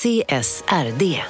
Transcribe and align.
CSRD. 0.00 1.22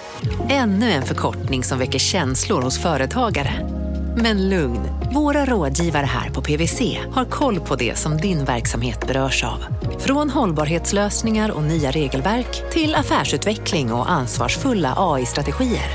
Ännu 0.48 0.90
en 0.90 1.02
förkortning 1.02 1.64
som 1.64 1.78
väcker 1.78 1.98
känslor 1.98 2.62
hos 2.62 2.82
företagare. 2.82 3.68
Men 4.16 4.48
lugn, 4.48 4.80
våra 5.14 5.44
rådgivare 5.44 6.06
här 6.06 6.30
på 6.30 6.42
PWC 6.42 6.98
har 7.12 7.24
koll 7.24 7.60
på 7.60 7.76
det 7.76 7.98
som 7.98 8.16
din 8.16 8.44
verksamhet 8.44 9.06
berörs 9.06 9.44
av. 9.44 9.64
Från 9.98 10.30
hållbarhetslösningar 10.30 11.50
och 11.50 11.62
nya 11.62 11.90
regelverk 11.90 12.72
till 12.72 12.94
affärsutveckling 12.94 13.92
och 13.92 14.10
ansvarsfulla 14.10 14.94
AI-strategier. 14.96 15.90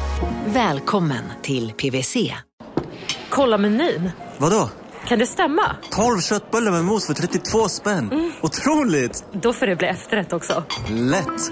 Välkommen 0.46 1.24
till 1.42 1.72
PWC. 1.72 2.34
Kolla 3.30 3.58
menyn. 3.58 4.12
Vadå? 4.38 4.70
Kan 5.08 5.20
det 5.20 5.28
stämma? 5.28 5.76
12 5.92 6.20
köttbullar 6.20 6.72
med 6.72 6.86
mos 6.86 7.08
för 7.08 7.14
32 7.14 7.70
spänn. 7.70 8.12
Mm. 8.12 8.32
Otroligt! 8.42 9.26
Då 9.32 9.54
får 9.54 9.66
det 9.66 9.76
bli 9.76 9.88
efterrätt 9.88 10.34
också. 10.34 10.64
Lätt! 10.90 11.52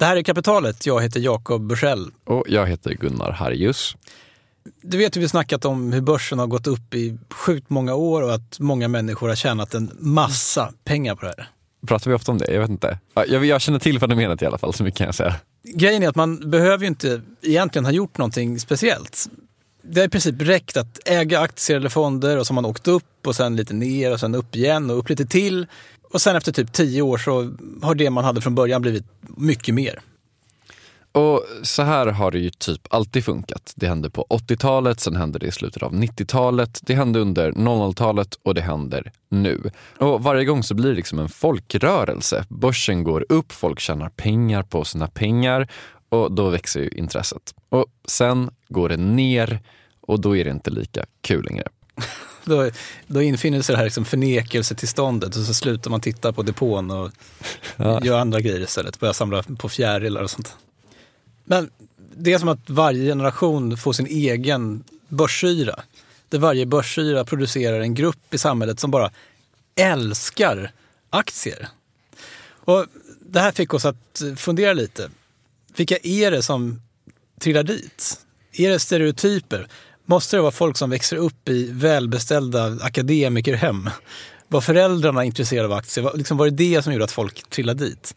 Det 0.00 0.06
här 0.06 0.16
är 0.16 0.22
Kapitalet. 0.22 0.86
Jag 0.86 1.02
heter 1.02 1.20
Jakob 1.20 1.66
Bursell. 1.66 2.10
Och 2.24 2.44
jag 2.48 2.66
heter 2.66 2.94
Gunnar 2.94 3.32
Harjus. 3.32 3.96
Du 4.82 4.98
vet 4.98 5.16
hur 5.16 5.20
vi 5.20 5.28
snackat 5.28 5.64
om 5.64 5.92
hur 5.92 6.00
börsen 6.00 6.38
har 6.38 6.46
gått 6.46 6.66
upp 6.66 6.94
i 6.94 7.18
sjukt 7.30 7.70
många 7.70 7.94
år 7.94 8.22
och 8.22 8.34
att 8.34 8.60
många 8.60 8.88
människor 8.88 9.28
har 9.28 9.34
tjänat 9.34 9.74
en 9.74 9.90
massa 9.98 10.72
pengar 10.84 11.14
på 11.14 11.26
det 11.26 11.34
här. 11.38 11.48
Pratar 11.86 12.10
vi 12.10 12.16
ofta 12.16 12.32
om 12.32 12.38
det? 12.38 12.52
Jag 12.52 12.60
vet 12.60 12.70
inte. 12.70 12.98
Jag, 13.14 13.44
jag 13.44 13.60
känner 13.60 13.78
till 13.78 14.00
fenomenet 14.00 14.42
i 14.42 14.46
alla 14.46 14.58
fall, 14.58 14.74
så 14.74 14.84
mycket 14.84 14.98
kan 14.98 15.04
jag 15.04 15.14
säga. 15.14 15.34
Grejen 15.62 16.02
är 16.02 16.08
att 16.08 16.16
man 16.16 16.50
behöver 16.50 16.84
ju 16.84 16.88
inte 16.88 17.20
egentligen 17.42 17.84
ha 17.84 17.92
gjort 17.92 18.18
någonting 18.18 18.60
speciellt. 18.60 19.26
Det 19.82 20.00
har 20.00 20.06
i 20.06 20.10
princip 20.10 20.42
räckt 20.42 20.76
att 20.76 21.08
äga 21.08 21.40
aktier 21.40 21.76
eller 21.76 21.88
fonder 21.88 22.36
och 22.36 22.46
så 22.46 22.52
har 22.52 22.54
man 22.54 22.70
åkt 22.70 22.88
upp 22.88 23.26
och 23.26 23.36
sen 23.36 23.56
lite 23.56 23.74
ner 23.74 24.12
och 24.12 24.20
sen 24.20 24.34
upp 24.34 24.56
igen 24.56 24.90
och 24.90 24.98
upp 24.98 25.08
lite 25.08 25.26
till. 25.26 25.66
Och 26.12 26.20
sen 26.20 26.36
efter 26.36 26.52
typ 26.52 26.72
tio 26.72 27.02
år 27.02 27.18
så 27.18 27.52
har 27.82 27.94
det 27.94 28.10
man 28.10 28.24
hade 28.24 28.40
från 28.40 28.54
början 28.54 28.82
blivit 28.82 29.04
mycket 29.22 29.74
mer. 29.74 30.00
Och 31.12 31.44
så 31.62 31.82
här 31.82 32.06
har 32.06 32.30
det 32.30 32.38
ju 32.38 32.50
typ 32.50 32.86
alltid 32.90 33.24
funkat. 33.24 33.72
Det 33.76 33.86
hände 33.86 34.10
på 34.10 34.26
80-talet, 34.30 35.00
sen 35.00 35.16
hände 35.16 35.38
det 35.38 35.46
i 35.46 35.52
slutet 35.52 35.82
av 35.82 35.92
90-talet, 35.92 36.80
det 36.82 36.94
hände 36.94 37.20
under 37.20 37.52
00-talet 37.52 38.38
och 38.42 38.54
det 38.54 38.60
händer 38.60 39.12
nu. 39.28 39.70
Och 39.98 40.22
varje 40.22 40.44
gång 40.44 40.62
så 40.62 40.74
blir 40.74 40.90
det 40.90 40.96
liksom 40.96 41.18
en 41.18 41.28
folkrörelse. 41.28 42.44
Börsen 42.48 43.04
går 43.04 43.26
upp, 43.28 43.52
folk 43.52 43.80
tjänar 43.80 44.08
pengar 44.08 44.62
på 44.62 44.84
sina 44.84 45.08
pengar 45.08 45.68
och 46.08 46.32
då 46.32 46.48
växer 46.48 46.80
ju 46.80 46.88
intresset. 46.88 47.54
Och 47.68 47.86
sen 48.04 48.50
går 48.68 48.88
det 48.88 48.96
ner 48.96 49.60
och 50.00 50.20
då 50.20 50.36
är 50.36 50.44
det 50.44 50.50
inte 50.50 50.70
lika 50.70 51.04
kul 51.20 51.44
längre. 51.44 51.64
Då, 52.44 52.70
då 53.06 53.22
infinner 53.22 53.62
sig 53.62 53.72
det 53.72 53.76
här 53.76 53.84
liksom 53.84 54.04
förnekelsetillståndet 54.04 55.36
och 55.36 55.42
så 55.42 55.54
slutar 55.54 55.90
man 55.90 56.00
titta 56.00 56.32
på 56.32 56.42
depån 56.42 56.90
och 56.90 57.10
ja. 57.76 58.04
gör 58.04 58.18
andra 58.18 58.40
grejer 58.40 58.60
istället. 58.60 59.00
Börjar 59.00 59.12
samla 59.12 59.42
på 59.42 59.68
fjärilar 59.68 60.22
och 60.22 60.30
sånt. 60.30 60.56
Men 61.44 61.70
det 62.16 62.32
är 62.32 62.38
som 62.38 62.48
att 62.48 62.70
varje 62.70 63.10
generation 63.10 63.76
får 63.76 63.92
sin 63.92 64.06
egen 64.06 64.84
börsyra. 65.08 65.80
Där 66.28 66.38
varje 66.38 66.66
börsyra 66.66 67.24
producerar 67.24 67.80
en 67.80 67.94
grupp 67.94 68.34
i 68.34 68.38
samhället 68.38 68.80
som 68.80 68.90
bara 68.90 69.10
älskar 69.74 70.72
aktier. 71.10 71.68
Och 72.44 72.86
det 73.20 73.40
här 73.40 73.52
fick 73.52 73.74
oss 73.74 73.84
att 73.84 74.22
fundera 74.36 74.72
lite. 74.72 75.10
Vilka 75.76 75.96
är 76.02 76.30
det 76.30 76.42
som 76.42 76.82
trillar 77.40 77.62
dit? 77.62 78.20
Är 78.52 78.70
det 78.70 78.78
stereotyper? 78.78 79.68
Måste 80.10 80.36
det 80.36 80.40
vara 80.40 80.52
folk 80.52 80.76
som 80.76 80.90
växer 80.90 81.16
upp 81.16 81.48
i 81.48 81.72
välbeställda 81.72 82.76
akademikerhem? 82.82 83.90
Var 84.48 84.60
föräldrarna 84.60 85.24
intresserade 85.24 85.66
av 85.68 85.72
aktier? 85.72 86.04
Var, 86.04 86.14
liksom 86.14 86.36
var 86.36 86.46
det 86.46 86.50
det 86.50 86.82
som 86.82 86.92
gjorde 86.92 87.04
att 87.04 87.10
folk 87.10 87.50
trillade 87.50 87.84
dit? 87.84 88.14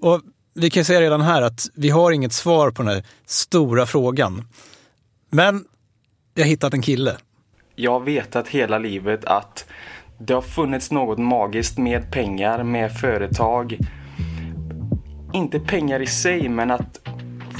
Och 0.00 0.20
vi 0.54 0.70
kan 0.70 0.84
säga 0.84 1.00
redan 1.00 1.20
här 1.20 1.42
att 1.42 1.66
vi 1.74 1.88
har 1.90 2.12
inget 2.12 2.32
svar 2.32 2.70
på 2.70 2.82
den 2.82 2.92
här 2.92 3.04
stora 3.26 3.86
frågan. 3.86 4.48
Men 5.30 5.64
jag 6.34 6.44
har 6.44 6.48
hittat 6.48 6.74
en 6.74 6.82
kille. 6.82 7.16
Jag 7.74 7.92
har 7.92 8.00
vetat 8.00 8.48
hela 8.48 8.78
livet 8.78 9.24
att 9.24 9.66
det 10.18 10.34
har 10.34 10.42
funnits 10.42 10.90
något 10.90 11.18
magiskt 11.18 11.78
med 11.78 12.12
pengar, 12.12 12.62
med 12.62 12.92
företag. 12.92 13.78
Inte 15.32 15.60
pengar 15.60 16.02
i 16.02 16.06
sig, 16.06 16.48
men 16.48 16.70
att 16.70 17.00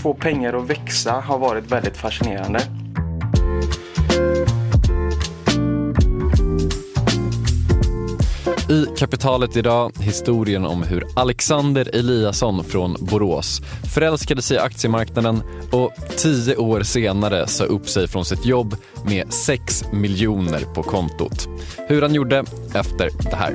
få 0.03 0.15
pengar 0.15 0.55
att 0.55 0.71
växa 0.71 1.12
har 1.12 1.39
varit 1.39 1.72
väldigt 1.72 1.97
fascinerande. 1.97 2.61
I 8.70 8.86
Kapitalet 8.97 9.56
idag, 9.56 9.92
historien 10.00 10.66
om 10.66 10.82
hur 10.82 11.06
Alexander 11.16 11.97
Eliasson 11.97 12.64
från 12.64 12.97
Borås 13.00 13.60
förälskade 13.94 14.42
sig 14.42 14.56
i 14.56 14.60
aktiemarknaden 14.60 15.42
och 15.72 15.92
tio 16.16 16.56
år 16.56 16.82
senare 16.82 17.47
sa 17.47 17.64
upp 17.64 17.88
sig 17.88 18.09
från 18.09 18.25
sitt 18.25 18.47
jobb 18.47 18.76
med 19.04 19.32
6 19.32 19.84
miljoner 19.92 20.60
på 20.75 20.82
kontot. 20.82 21.48
Hur 21.88 22.03
han 22.03 22.14
gjorde 22.14 22.44
efter 22.75 23.30
det 23.30 23.36
här. 23.36 23.54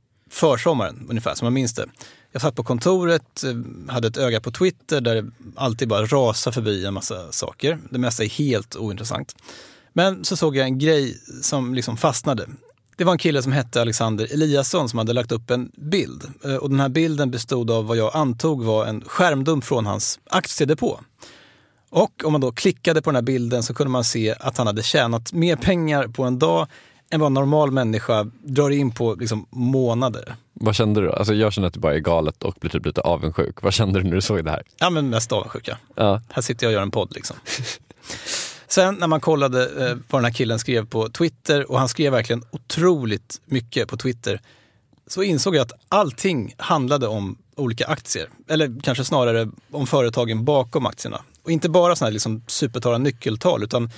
försommaren 0.31 1.05
ungefär, 1.09 1.35
som 1.35 1.45
jag 1.45 1.53
minns 1.53 1.73
det. 1.73 1.85
Jag 2.31 2.41
satt 2.41 2.55
på 2.55 2.63
kontoret, 2.63 3.43
eh, 3.43 3.93
hade 3.93 4.07
ett 4.07 4.17
öga 4.17 4.41
på 4.41 4.51
Twitter 4.51 5.01
där 5.01 5.15
det 5.15 5.31
alltid 5.55 5.87
bara 5.87 6.05
rasar 6.05 6.51
förbi 6.51 6.85
en 6.85 6.93
massa 6.93 7.31
saker. 7.31 7.79
Det 7.89 7.99
mesta 7.99 8.23
är 8.23 8.29
helt 8.29 8.75
ointressant. 8.75 9.35
Men 9.93 10.25
så 10.25 10.37
såg 10.37 10.55
jag 10.55 10.65
en 10.65 10.79
grej 10.79 11.17
som 11.41 11.73
liksom 11.73 11.97
fastnade. 11.97 12.47
Det 12.97 13.03
var 13.03 13.11
en 13.11 13.17
kille 13.17 13.43
som 13.43 13.51
hette 13.51 13.81
Alexander 13.81 14.33
Eliasson 14.33 14.89
som 14.89 14.99
hade 14.99 15.13
lagt 15.13 15.31
upp 15.31 15.49
en 15.49 15.71
bild. 15.75 16.23
Eh, 16.43 16.55
och 16.55 16.69
den 16.69 16.79
här 16.79 16.89
bilden 16.89 17.31
bestod 17.31 17.71
av 17.71 17.85
vad 17.85 17.97
jag 17.97 18.15
antog 18.15 18.63
var 18.63 18.85
en 18.85 19.01
skärmdump 19.01 19.65
från 19.65 19.85
hans 19.85 20.19
aktiedepå. 20.29 20.99
Och 21.89 22.23
om 22.25 22.31
man 22.31 22.41
då 22.41 22.51
klickade 22.51 23.01
på 23.01 23.09
den 23.09 23.15
här 23.15 23.21
bilden 23.21 23.63
så 23.63 23.73
kunde 23.73 23.91
man 23.91 24.03
se 24.03 24.35
att 24.39 24.57
han 24.57 24.67
hade 24.67 24.83
tjänat 24.83 25.33
mer 25.33 25.55
pengar 25.55 26.07
på 26.07 26.23
en 26.23 26.39
dag 26.39 26.67
än 27.11 27.19
vad 27.19 27.27
en 27.27 27.33
normal 27.33 27.71
människa 27.71 28.27
drar 28.43 28.69
in 28.69 28.91
på 28.91 29.15
liksom, 29.15 29.45
månader. 29.49 30.35
Vad 30.53 30.75
kände 30.75 31.01
du 31.01 31.07
då? 31.07 31.13
Alltså 31.13 31.33
jag 31.33 31.53
känner 31.53 31.67
att 31.67 31.73
det 31.73 31.79
bara 31.79 31.95
är 31.95 31.99
galet 31.99 32.43
och 32.43 32.55
blir 32.59 32.71
typ 32.71 32.85
lite 32.85 33.01
avundsjuk. 33.01 33.61
Vad 33.61 33.73
kände 33.73 33.99
du 33.99 34.03
när 34.03 34.15
du 34.15 34.21
såg 34.21 34.45
det 34.45 34.51
här? 34.51 34.63
Ja, 34.77 34.89
men 34.89 35.09
mest 35.09 35.31
avundsjuka. 35.31 35.77
Ja. 35.95 36.21
Här 36.29 36.41
sitter 36.41 36.65
jag 36.65 36.69
och 36.69 36.73
gör 36.73 36.81
en 36.81 36.91
podd 36.91 37.11
liksom. 37.15 37.35
Sen 38.67 38.95
när 38.95 39.07
man 39.07 39.19
kollade 39.21 39.63
eh, 39.63 39.97
vad 40.09 40.21
den 40.21 40.25
här 40.25 40.33
killen 40.33 40.59
skrev 40.59 40.85
på 40.85 41.09
Twitter 41.09 41.71
och 41.71 41.79
han 41.79 41.89
skrev 41.89 42.11
verkligen 42.11 42.43
otroligt 42.51 43.41
mycket 43.45 43.87
på 43.87 43.97
Twitter 43.97 44.41
så 45.07 45.23
insåg 45.23 45.55
jag 45.55 45.61
att 45.61 45.71
allting 45.89 46.53
handlade 46.57 47.07
om 47.07 47.37
olika 47.55 47.85
aktier. 47.85 48.29
Eller 48.47 48.81
kanske 48.83 49.03
snarare 49.03 49.49
om 49.71 49.87
företagen 49.87 50.45
bakom 50.45 50.85
aktierna. 50.85 51.21
Och 51.43 51.51
inte 51.51 51.69
bara 51.69 51.95
sådana 51.95 52.07
här 52.07 52.13
liksom 52.13 52.43
supertorra 52.47 52.97
nyckeltal 52.97 53.63
utan 53.63 53.89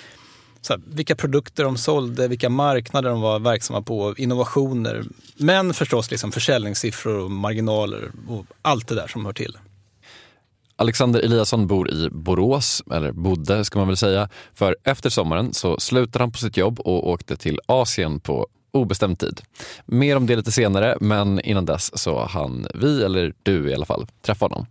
så 0.65 0.73
här, 0.73 0.81
vilka 0.85 1.15
produkter 1.15 1.63
de 1.63 1.77
sålde, 1.77 2.27
vilka 2.27 2.49
marknader 2.49 3.09
de 3.09 3.21
var 3.21 3.39
verksamma 3.39 3.81
på, 3.81 4.15
innovationer. 4.17 5.03
Men 5.37 5.73
förstås 5.73 6.11
liksom 6.11 6.31
försäljningssiffror 6.31 7.19
och 7.19 7.31
marginaler 7.31 8.11
och 8.27 8.45
allt 8.61 8.87
det 8.87 8.95
där 8.95 9.07
som 9.07 9.25
hör 9.25 9.33
till. 9.33 9.57
Alexander 10.75 11.19
Eliasson 11.19 11.67
bor 11.67 11.91
i 11.91 12.09
Borås, 12.09 12.83
eller 12.91 13.11
bodde 13.11 13.65
ska 13.65 13.79
man 13.79 13.87
väl 13.87 13.97
säga. 13.97 14.29
För 14.53 14.75
efter 14.83 15.09
sommaren 15.09 15.53
så 15.53 15.79
slutade 15.79 16.23
han 16.23 16.31
på 16.31 16.37
sitt 16.37 16.57
jobb 16.57 16.79
och 16.79 17.09
åkte 17.09 17.37
till 17.37 17.59
Asien 17.65 18.19
på 18.19 18.47
obestämd 18.71 19.19
tid. 19.19 19.41
Mer 19.85 20.17
om 20.17 20.25
det 20.25 20.35
lite 20.35 20.51
senare, 20.51 20.97
men 21.01 21.39
innan 21.39 21.65
dess 21.65 21.99
så 21.99 22.25
han 22.25 22.67
vi, 22.73 23.03
eller 23.03 23.33
du 23.43 23.69
i 23.69 23.73
alla 23.73 23.85
fall, 23.85 24.07
träffa 24.25 24.45
honom. 24.45 24.65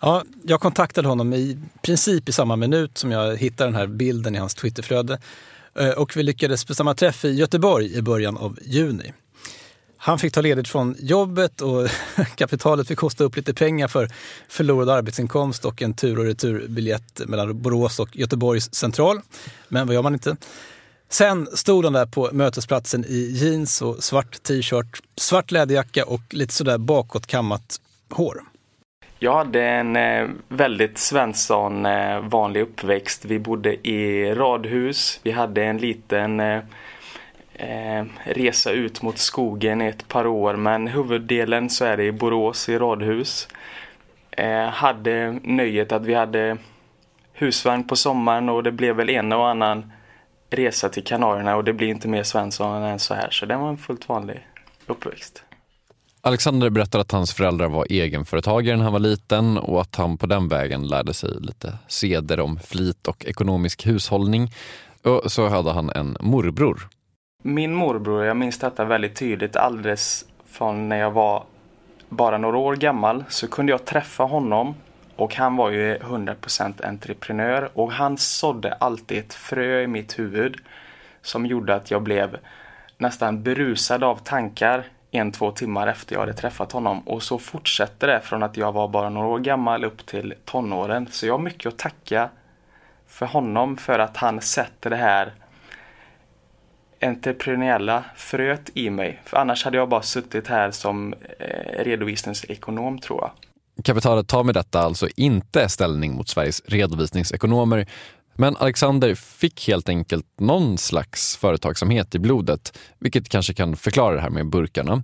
Ja, 0.00 0.24
jag 0.42 0.60
kontaktade 0.60 1.08
honom 1.08 1.34
i 1.34 1.58
princip 1.82 2.28
i 2.28 2.32
samma 2.32 2.56
minut 2.56 2.98
som 2.98 3.10
jag 3.10 3.36
hittade 3.36 3.70
den 3.70 3.74
här 3.74 3.86
bilden 3.86 4.34
i 4.34 4.38
hans 4.38 4.54
Twitterflöde. 4.54 5.18
Eh, 5.78 5.90
och 5.90 6.16
vi 6.16 6.22
lyckades 6.22 6.66
bestämma 6.66 6.94
träff 6.94 7.24
i 7.24 7.30
Göteborg 7.30 7.94
i 7.94 8.02
början 8.02 8.36
av 8.36 8.58
juni. 8.62 9.12
Han 9.96 10.18
fick 10.18 10.32
ta 10.32 10.40
ledigt 10.40 10.68
från 10.68 10.96
jobbet 10.98 11.60
och 11.60 11.88
kapitalet 12.36 12.88
fick 12.88 12.98
kosta 12.98 13.24
upp 13.24 13.36
lite 13.36 13.54
pengar 13.54 13.88
för 13.88 14.10
förlorad 14.48 14.88
arbetsinkomst 14.88 15.64
och 15.64 15.82
en 15.82 15.94
tur 15.94 16.18
och 16.18 16.24
returbiljett 16.24 17.20
mellan 17.26 17.62
Borås 17.62 17.98
och 17.98 18.16
Göteborgs 18.16 18.74
central. 18.74 19.20
Men 19.68 19.86
vad 19.86 19.94
gör 19.94 20.02
man 20.02 20.14
inte? 20.14 20.36
Sen 21.10 21.48
stod 21.54 21.84
han 21.84 21.92
där 21.92 22.06
på 22.06 22.30
mötesplatsen 22.32 23.04
i 23.08 23.30
jeans 23.32 23.82
och 23.82 24.04
svart 24.04 24.42
t-shirt, 24.42 25.02
svart 25.16 25.50
läderjacka 25.50 26.04
och 26.04 26.20
lite 26.30 26.54
sådär 26.54 26.78
bakåtkammat 26.78 27.80
hår. 28.10 28.42
Jag 29.20 29.34
hade 29.34 29.64
en 29.64 29.96
eh, 29.96 30.28
väldigt 30.48 30.98
Svensson-vanlig 30.98 32.60
eh, 32.60 32.64
uppväxt. 32.64 33.24
Vi 33.24 33.38
bodde 33.38 33.88
i 33.88 34.34
radhus. 34.34 35.20
Vi 35.22 35.30
hade 35.30 35.64
en 35.64 35.78
liten 35.78 36.40
eh, 36.40 36.60
eh, 37.54 38.04
resa 38.24 38.70
ut 38.70 39.02
mot 39.02 39.18
skogen 39.18 39.82
i 39.82 39.86
ett 39.86 40.08
par 40.08 40.26
år 40.26 40.56
men 40.56 40.88
huvuddelen 40.88 41.70
så 41.70 41.84
är 41.84 41.96
det 41.96 42.04
i 42.04 42.12
Borås 42.12 42.68
i 42.68 42.78
radhus. 42.78 43.48
Eh, 44.30 44.66
hade 44.66 45.38
nöjet 45.42 45.92
att 45.92 46.06
vi 46.06 46.14
hade 46.14 46.56
husvagn 47.32 47.84
på 47.84 47.96
sommaren 47.96 48.48
och 48.48 48.62
det 48.62 48.72
blev 48.72 48.96
väl 48.96 49.10
en 49.10 49.32
och 49.32 49.48
annan 49.48 49.92
resa 50.50 50.88
till 50.88 51.04
Kanarierna 51.04 51.56
och 51.56 51.64
det 51.64 51.72
blir 51.72 51.88
inte 51.88 52.08
mer 52.08 52.22
Svensson 52.22 52.82
än 52.82 52.98
så 52.98 53.14
här 53.14 53.30
så 53.30 53.46
det 53.46 53.56
var 53.56 53.68
en 53.68 53.78
fullt 53.78 54.08
vanlig 54.08 54.46
uppväxt. 54.86 55.44
Alexander 56.20 56.70
berättar 56.70 56.98
att 56.98 57.12
hans 57.12 57.34
föräldrar 57.34 57.68
var 57.68 57.86
egenföretagare 57.90 58.76
när 58.76 58.84
han 58.84 58.92
var 58.92 59.00
liten 59.00 59.58
och 59.58 59.80
att 59.80 59.96
han 59.96 60.18
på 60.18 60.26
den 60.26 60.48
vägen 60.48 60.86
lärde 60.86 61.14
sig 61.14 61.30
lite 61.40 61.78
seder 61.88 62.40
om 62.40 62.58
flit 62.58 63.08
och 63.08 63.24
ekonomisk 63.24 63.86
hushållning. 63.86 64.52
Och 65.02 65.32
så 65.32 65.48
hade 65.48 65.72
han 65.72 65.90
en 65.90 66.16
morbror. 66.20 66.88
Min 67.42 67.74
morbror, 67.74 68.24
jag 68.24 68.36
minns 68.36 68.58
detta 68.58 68.84
väldigt 68.84 69.16
tydligt 69.16 69.56
alldeles 69.56 70.24
från 70.46 70.88
när 70.88 70.96
jag 70.96 71.10
var 71.10 71.44
bara 72.08 72.38
några 72.38 72.56
år 72.56 72.76
gammal 72.76 73.24
så 73.28 73.48
kunde 73.48 73.72
jag 73.72 73.84
träffa 73.84 74.24
honom 74.24 74.74
och 75.16 75.34
han 75.34 75.56
var 75.56 75.70
ju 75.70 75.96
100% 75.96 76.86
entreprenör 76.86 77.70
och 77.74 77.92
han 77.92 78.18
sådde 78.18 78.72
alltid 78.72 79.18
ett 79.18 79.34
frö 79.34 79.82
i 79.82 79.86
mitt 79.86 80.18
huvud 80.18 80.56
som 81.22 81.46
gjorde 81.46 81.74
att 81.74 81.90
jag 81.90 82.02
blev 82.02 82.36
nästan 82.98 83.42
berusad 83.42 84.04
av 84.04 84.16
tankar 84.16 84.84
en, 85.10 85.32
två 85.32 85.50
timmar 85.50 85.86
efter 85.86 86.14
jag 86.14 86.20
hade 86.20 86.34
träffat 86.34 86.72
honom. 86.72 87.00
Och 87.00 87.22
så 87.22 87.38
fortsätter 87.38 88.06
det 88.06 88.20
från 88.20 88.42
att 88.42 88.56
jag 88.56 88.72
var 88.72 88.88
bara 88.88 89.10
några 89.10 89.26
år 89.26 89.38
gammal 89.38 89.84
upp 89.84 90.06
till 90.06 90.34
tonåren. 90.44 91.08
Så 91.10 91.26
jag 91.26 91.34
har 91.34 91.38
mycket 91.38 91.66
att 91.66 91.78
tacka 91.78 92.30
för 93.06 93.26
honom 93.26 93.76
för 93.76 93.98
att 93.98 94.16
han 94.16 94.40
sätter 94.40 94.90
det 94.90 94.96
här 94.96 95.32
entreprenöriella 97.00 98.04
fröet 98.16 98.70
i 98.74 98.90
mig. 98.90 99.20
För 99.24 99.36
annars 99.36 99.64
hade 99.64 99.76
jag 99.76 99.88
bara 99.88 100.02
suttit 100.02 100.48
här 100.48 100.70
som 100.70 101.14
eh, 101.38 101.84
redovisningsekonom 101.84 102.98
tror 102.98 103.20
jag. 103.20 103.30
Kapitalet 103.84 104.28
tar 104.28 104.44
med 104.44 104.54
detta 104.54 104.80
alltså 104.80 105.08
inte 105.16 105.68
ställning 105.68 106.14
mot 106.14 106.28
Sveriges 106.28 106.62
redovisningsekonomer 106.66 107.86
men 108.40 108.56
Alexander 108.56 109.14
fick 109.14 109.68
helt 109.68 109.88
enkelt 109.88 110.26
någon 110.38 110.78
slags 110.78 111.36
företagsamhet 111.36 112.14
i 112.14 112.18
blodet, 112.18 112.78
vilket 112.98 113.28
kanske 113.28 113.54
kan 113.54 113.76
förklara 113.76 114.14
det 114.14 114.20
här 114.20 114.30
med 114.30 114.46
burkarna. 114.46 115.02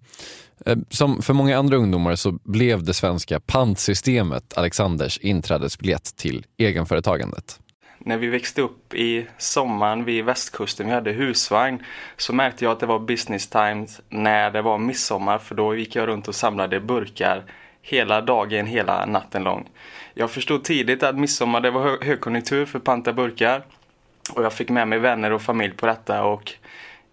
Eh, 0.66 0.76
som 0.90 1.22
för 1.22 1.34
många 1.34 1.58
andra 1.58 1.76
ungdomar 1.76 2.14
så 2.14 2.32
blev 2.32 2.82
det 2.82 2.94
svenska 2.94 3.40
pantsystemet 3.40 4.58
Alexanders 4.58 5.18
inträdesbiljett 5.18 6.16
till 6.16 6.46
egenföretagandet. 6.58 7.60
När 7.98 8.16
vi 8.16 8.26
växte 8.26 8.62
upp 8.62 8.94
i 8.94 9.26
sommaren 9.38 10.04
vid 10.04 10.24
västkusten, 10.24 10.86
vi 10.86 10.92
hade 10.92 11.12
husvagn, 11.12 11.82
så 12.16 12.32
märkte 12.32 12.64
jag 12.64 12.72
att 12.72 12.80
det 12.80 12.86
var 12.86 12.98
business 12.98 13.48
times 13.48 14.00
när 14.08 14.50
det 14.50 14.62
var 14.62 14.78
midsommar 14.78 15.38
för 15.38 15.54
då 15.54 15.76
gick 15.76 15.96
jag 15.96 16.08
runt 16.08 16.28
och 16.28 16.34
samlade 16.34 16.80
burkar 16.80 17.44
hela 17.84 18.20
dagen, 18.20 18.66
hela 18.66 19.06
natten 19.06 19.44
lång. 19.44 19.68
Jag 20.14 20.30
förstod 20.30 20.64
tidigt 20.64 21.02
att 21.02 21.18
midsommar 21.18 21.60
det 21.60 21.70
var 21.70 22.04
högkonjunktur 22.04 22.66
för 22.66 22.78
panta 22.78 23.12
burkar. 23.12 23.64
Och 24.32 24.44
jag 24.44 24.52
fick 24.52 24.68
med 24.68 24.88
mig 24.88 24.98
vänner 24.98 25.32
och 25.32 25.42
familj 25.42 25.74
på 25.74 25.86
detta 25.86 26.24
och 26.24 26.52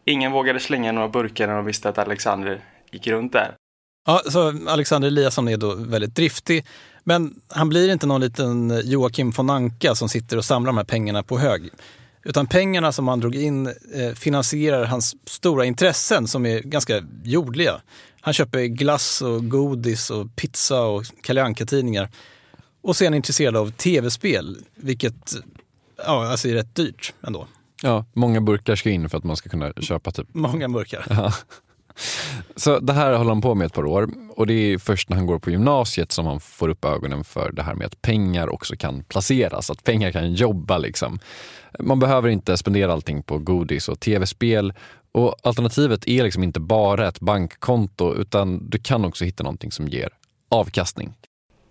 ingen 0.06 0.32
vågade 0.32 0.60
slänga 0.60 0.92
några 0.92 1.08
burkar 1.08 1.48
när 1.48 1.56
de 1.56 1.66
visste 1.66 1.90
att 1.90 1.98
Alexander 1.98 2.60
gick 2.92 3.08
runt 3.08 3.34
där. 3.34 3.56
Ja, 4.06 4.22
så 4.26 4.70
Alexander 4.70 5.08
Eliasson 5.08 5.48
är 5.48 5.58
då 5.58 5.76
väldigt 5.76 6.16
driftig, 6.16 6.66
men 7.04 7.36
han 7.50 7.70
blir 7.70 7.92
inte 7.92 8.08
någon 8.08 8.22
liten 8.22 8.82
Joakim 8.84 9.32
von 9.32 9.50
Anka 9.50 9.96
som 9.96 10.10
sitter 10.10 10.38
och 10.38 10.46
samlar 10.46 10.70
de 10.70 10.78
här 10.78 10.86
pengarna 10.86 11.24
på 11.24 11.38
hög. 11.38 11.70
Utan 12.24 12.48
pengarna 12.48 12.92
som 12.92 13.08
han 13.08 13.20
drog 13.20 13.36
in 13.36 13.68
eh, 13.68 14.14
finansierar 14.16 14.86
hans 14.86 15.16
stora 15.26 15.66
intressen 15.66 16.28
som 16.28 16.46
är 16.46 16.60
ganska 16.60 17.02
jordliga. 17.24 17.82
Han 18.22 18.34
köper 18.34 18.66
glass 18.66 19.22
och 19.22 19.50
godis 19.50 20.10
och 20.10 20.36
pizza 20.36 20.82
och 20.82 21.06
Kalle 21.24 21.54
tidningar 21.54 22.10
Och 22.82 22.96
så 22.96 23.04
är 23.04 23.06
han 23.06 23.14
intresserad 23.14 23.56
av 23.56 23.72
tv-spel, 23.72 24.58
vilket 24.76 25.34
ja, 25.98 26.28
alltså 26.28 26.48
är 26.48 26.54
rätt 26.54 26.76
dyrt 26.76 27.14
ändå. 27.28 27.48
Ja, 27.84 28.06
många 28.14 28.42
burkar 28.42 28.76
ska 28.76 28.90
in 28.90 29.10
för 29.10 29.18
att 29.18 29.24
man 29.24 29.38
ska 29.38 29.50
kunna 29.50 29.74
köpa 29.74 30.12
typ. 30.12 30.28
Många 30.34 30.70
burkar. 30.70 31.06
Ja. 31.10 31.34
Så 32.56 32.80
det 32.80 32.94
här 32.94 33.14
håller 33.14 33.32
han 33.32 33.42
på 33.42 33.56
med 33.56 33.66
ett 33.66 33.74
par 33.74 33.86
år 33.86 34.10
och 34.36 34.48
det 34.48 34.54
är 34.54 34.78
först 34.78 35.10
när 35.10 35.18
han 35.18 35.26
går 35.26 35.40
på 35.40 35.52
gymnasiet 35.52 36.12
som 36.12 36.26
han 36.26 36.40
får 36.40 36.70
upp 36.70 36.86
ögonen 36.86 37.24
för 37.24 37.52
det 37.52 37.64
här 37.64 37.76
med 37.76 37.88
att 37.88 38.02
pengar 38.02 38.50
också 38.50 38.76
kan 38.76 39.04
placeras, 39.04 39.70
att 39.70 39.84
pengar 39.84 40.12
kan 40.12 40.34
jobba 40.34 40.78
liksom. 40.78 41.20
Man 41.80 42.00
behöver 42.00 42.30
inte 42.30 42.58
spendera 42.58 42.94
allting 42.94 43.24
på 43.24 43.38
godis 43.38 43.90
och 43.90 44.00
tv-spel 44.00 44.74
och 45.12 45.36
alternativet 45.44 46.08
är 46.08 46.24
liksom 46.24 46.44
inte 46.44 46.60
bara 46.60 47.08
ett 47.08 47.20
bankkonto 47.20 48.16
utan 48.16 48.70
du 48.70 48.78
kan 48.78 49.06
också 49.06 49.26
hitta 49.26 49.44
någonting 49.44 49.72
som 49.72 49.88
ger 49.88 50.10
avkastning. 50.50 51.14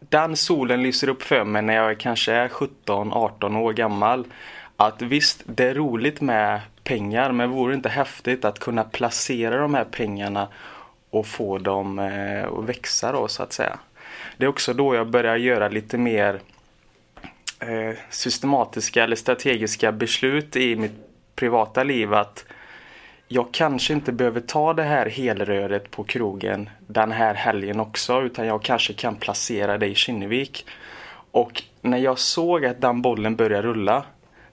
Den 0.09 0.37
solen 0.37 0.83
lyser 0.83 1.09
upp 1.09 1.23
för 1.23 1.45
mig 1.45 1.63
när 1.63 1.75
jag 1.75 1.99
kanske 1.99 2.33
är 2.33 2.49
17-18 2.49 3.59
år 3.59 3.73
gammal. 3.73 4.25
Att 4.77 5.03
visst, 5.03 5.43
det 5.47 5.65
är 5.65 5.75
roligt 5.75 6.21
med 6.21 6.61
pengar 6.85 7.33
men 7.33 7.51
vore 7.51 7.73
det 7.73 7.77
inte 7.77 7.89
häftigt 7.89 8.45
att 8.45 8.59
kunna 8.59 8.85
placera 8.85 9.61
de 9.61 9.75
här 9.75 9.85
pengarna 9.85 10.49
och 11.11 11.27
få 11.27 11.59
dem 11.59 11.99
eh, 11.99 12.53
att 12.53 12.65
växa 12.65 13.13
då 13.13 13.29
så 13.29 13.43
att 13.43 13.53
säga. 13.53 13.79
Det 14.37 14.45
är 14.45 14.49
också 14.49 14.75
då 14.75 14.95
jag 14.95 15.11
börjar 15.11 15.37
göra 15.37 15.69
lite 15.69 15.99
mer 15.99 16.41
eh, 17.59 17.97
systematiska 18.11 19.05
eller 19.05 19.17
strategiska 19.17 19.93
beslut 19.93 20.57
i 20.57 20.77
mitt 20.77 20.93
privata 21.37 21.85
liv 21.85 22.15
att 22.15 22.45
jag 23.33 23.53
kanske 23.53 23.93
inte 23.93 24.13
behöver 24.13 24.41
ta 24.41 24.75
det 24.75 24.83
här 24.83 25.07
helröret 25.07 25.91
på 25.91 26.05
krogen 26.05 26.71
den 26.87 27.13
här 27.13 27.35
helgen 27.35 27.81
också 27.81 28.23
utan 28.23 28.47
jag 28.47 28.63
kanske 28.63 28.93
kan 28.93 29.17
placera 29.17 29.79
det 29.79 29.87
i 29.87 29.95
Kinnevik. 29.95 30.67
Och 31.31 31.63
när 31.81 31.99
jag 31.99 32.19
såg 32.19 32.65
att 32.65 32.81
den 32.81 33.03
bollen 33.03 33.37
började 33.37 33.69
rulla 33.69 34.05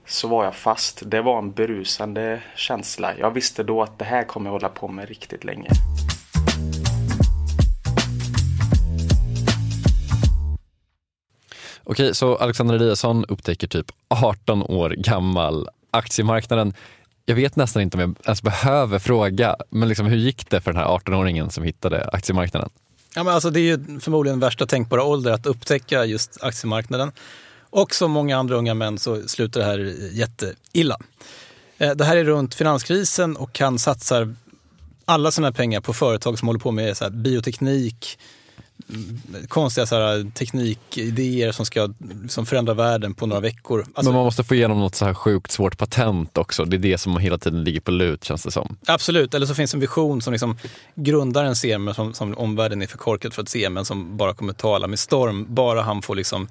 så 0.06 0.28
var 0.28 0.44
jag 0.44 0.54
fast. 0.54 1.02
Det 1.06 1.20
var 1.20 1.38
en 1.38 1.52
berusande 1.52 2.42
känsla. 2.56 3.18
Jag 3.18 3.30
visste 3.30 3.62
då 3.62 3.82
att 3.82 3.98
det 3.98 4.04
här 4.04 4.24
kommer 4.24 4.46
jag 4.46 4.52
hålla 4.52 4.68
på 4.68 4.88
med 4.88 5.08
riktigt 5.08 5.44
länge. 5.44 5.70
Okej, 11.84 12.14
så 12.14 12.36
Alexander 12.36 12.74
Eliasson 12.74 13.24
upptäcker 13.24 13.66
typ 13.66 13.86
18 14.08 14.62
år 14.62 14.90
gammal 14.90 15.68
aktiemarknaden. 15.90 16.74
Jag 17.28 17.34
vet 17.34 17.56
nästan 17.56 17.82
inte 17.82 17.96
om 17.96 18.00
jag 18.00 18.16
ens 18.24 18.42
behöver 18.42 18.98
fråga, 18.98 19.56
men 19.70 19.88
liksom, 19.88 20.06
hur 20.06 20.16
gick 20.16 20.50
det 20.50 20.60
för 20.60 20.72
den 20.72 20.82
här 20.82 20.88
18-åringen 20.88 21.48
som 21.48 21.64
hittade 21.64 22.08
aktiemarknaden? 22.12 22.70
Ja, 23.14 23.24
men 23.24 23.34
alltså, 23.34 23.50
det 23.50 23.60
är 23.60 23.62
ju 23.62 24.00
förmodligen 24.00 24.40
värsta 24.40 24.66
tänkbara 24.66 25.02
ålder 25.02 25.32
att 25.32 25.46
upptäcka 25.46 26.04
just 26.04 26.42
aktiemarknaden. 26.42 27.12
Och 27.70 27.94
som 27.94 28.10
många 28.10 28.36
andra 28.38 28.56
unga 28.56 28.74
män 28.74 28.98
så 28.98 29.28
slutar 29.28 29.60
det 29.60 29.66
här 29.66 29.94
jätteilla. 30.12 30.96
Eh, 31.78 31.90
det 31.90 32.04
här 32.04 32.16
är 32.16 32.24
runt 32.24 32.54
finanskrisen 32.54 33.36
och 33.36 33.58
han 33.58 33.78
satsar 33.78 34.34
alla 35.04 35.30
sina 35.30 35.52
pengar 35.52 35.80
på 35.80 35.92
företag 35.92 36.38
som 36.38 36.48
håller 36.48 36.60
på 36.60 36.70
med 36.70 36.96
så 36.96 37.10
bioteknik, 37.10 38.18
konstiga 39.48 39.86
så 39.86 39.94
här, 39.94 40.30
teknikidéer 40.30 41.52
som 41.52 41.66
ska 41.66 41.94
som 42.28 42.46
förändra 42.46 42.74
världen 42.74 43.14
på 43.14 43.26
några 43.26 43.40
veckor. 43.40 43.80
Alltså, 43.80 44.02
Men 44.02 44.14
man 44.14 44.24
måste 44.24 44.44
få 44.44 44.54
igenom 44.54 44.80
något 44.80 44.94
så 44.94 45.04
här 45.04 45.14
sjukt 45.14 45.50
svårt 45.50 45.78
patent 45.78 46.38
också. 46.38 46.64
Det 46.64 46.76
är 46.76 46.78
det 46.78 46.98
som 46.98 47.16
hela 47.16 47.38
tiden 47.38 47.64
ligger 47.64 47.80
på 47.80 47.90
lut 47.90 48.24
känns 48.24 48.42
det 48.42 48.50
som. 48.50 48.76
Absolut, 48.86 49.34
eller 49.34 49.46
så 49.46 49.54
finns 49.54 49.74
en 49.74 49.80
vision 49.80 50.22
som 50.22 50.32
liksom 50.32 50.58
grundaren 50.94 51.56
ser 51.56 51.78
men 51.78 51.94
som, 51.94 52.14
som 52.14 52.38
omvärlden 52.38 52.82
är 52.82 52.86
för 52.86 52.98
korkad 52.98 53.34
för 53.34 53.42
att 53.42 53.48
se 53.48 53.70
men 53.70 53.84
som 53.84 54.16
bara 54.16 54.34
kommer 54.34 54.52
tala 54.52 54.86
med 54.86 54.98
storm. 54.98 55.46
Bara 55.54 55.82
han 55.82 56.02
får 56.02 56.14
liksom 56.14 56.48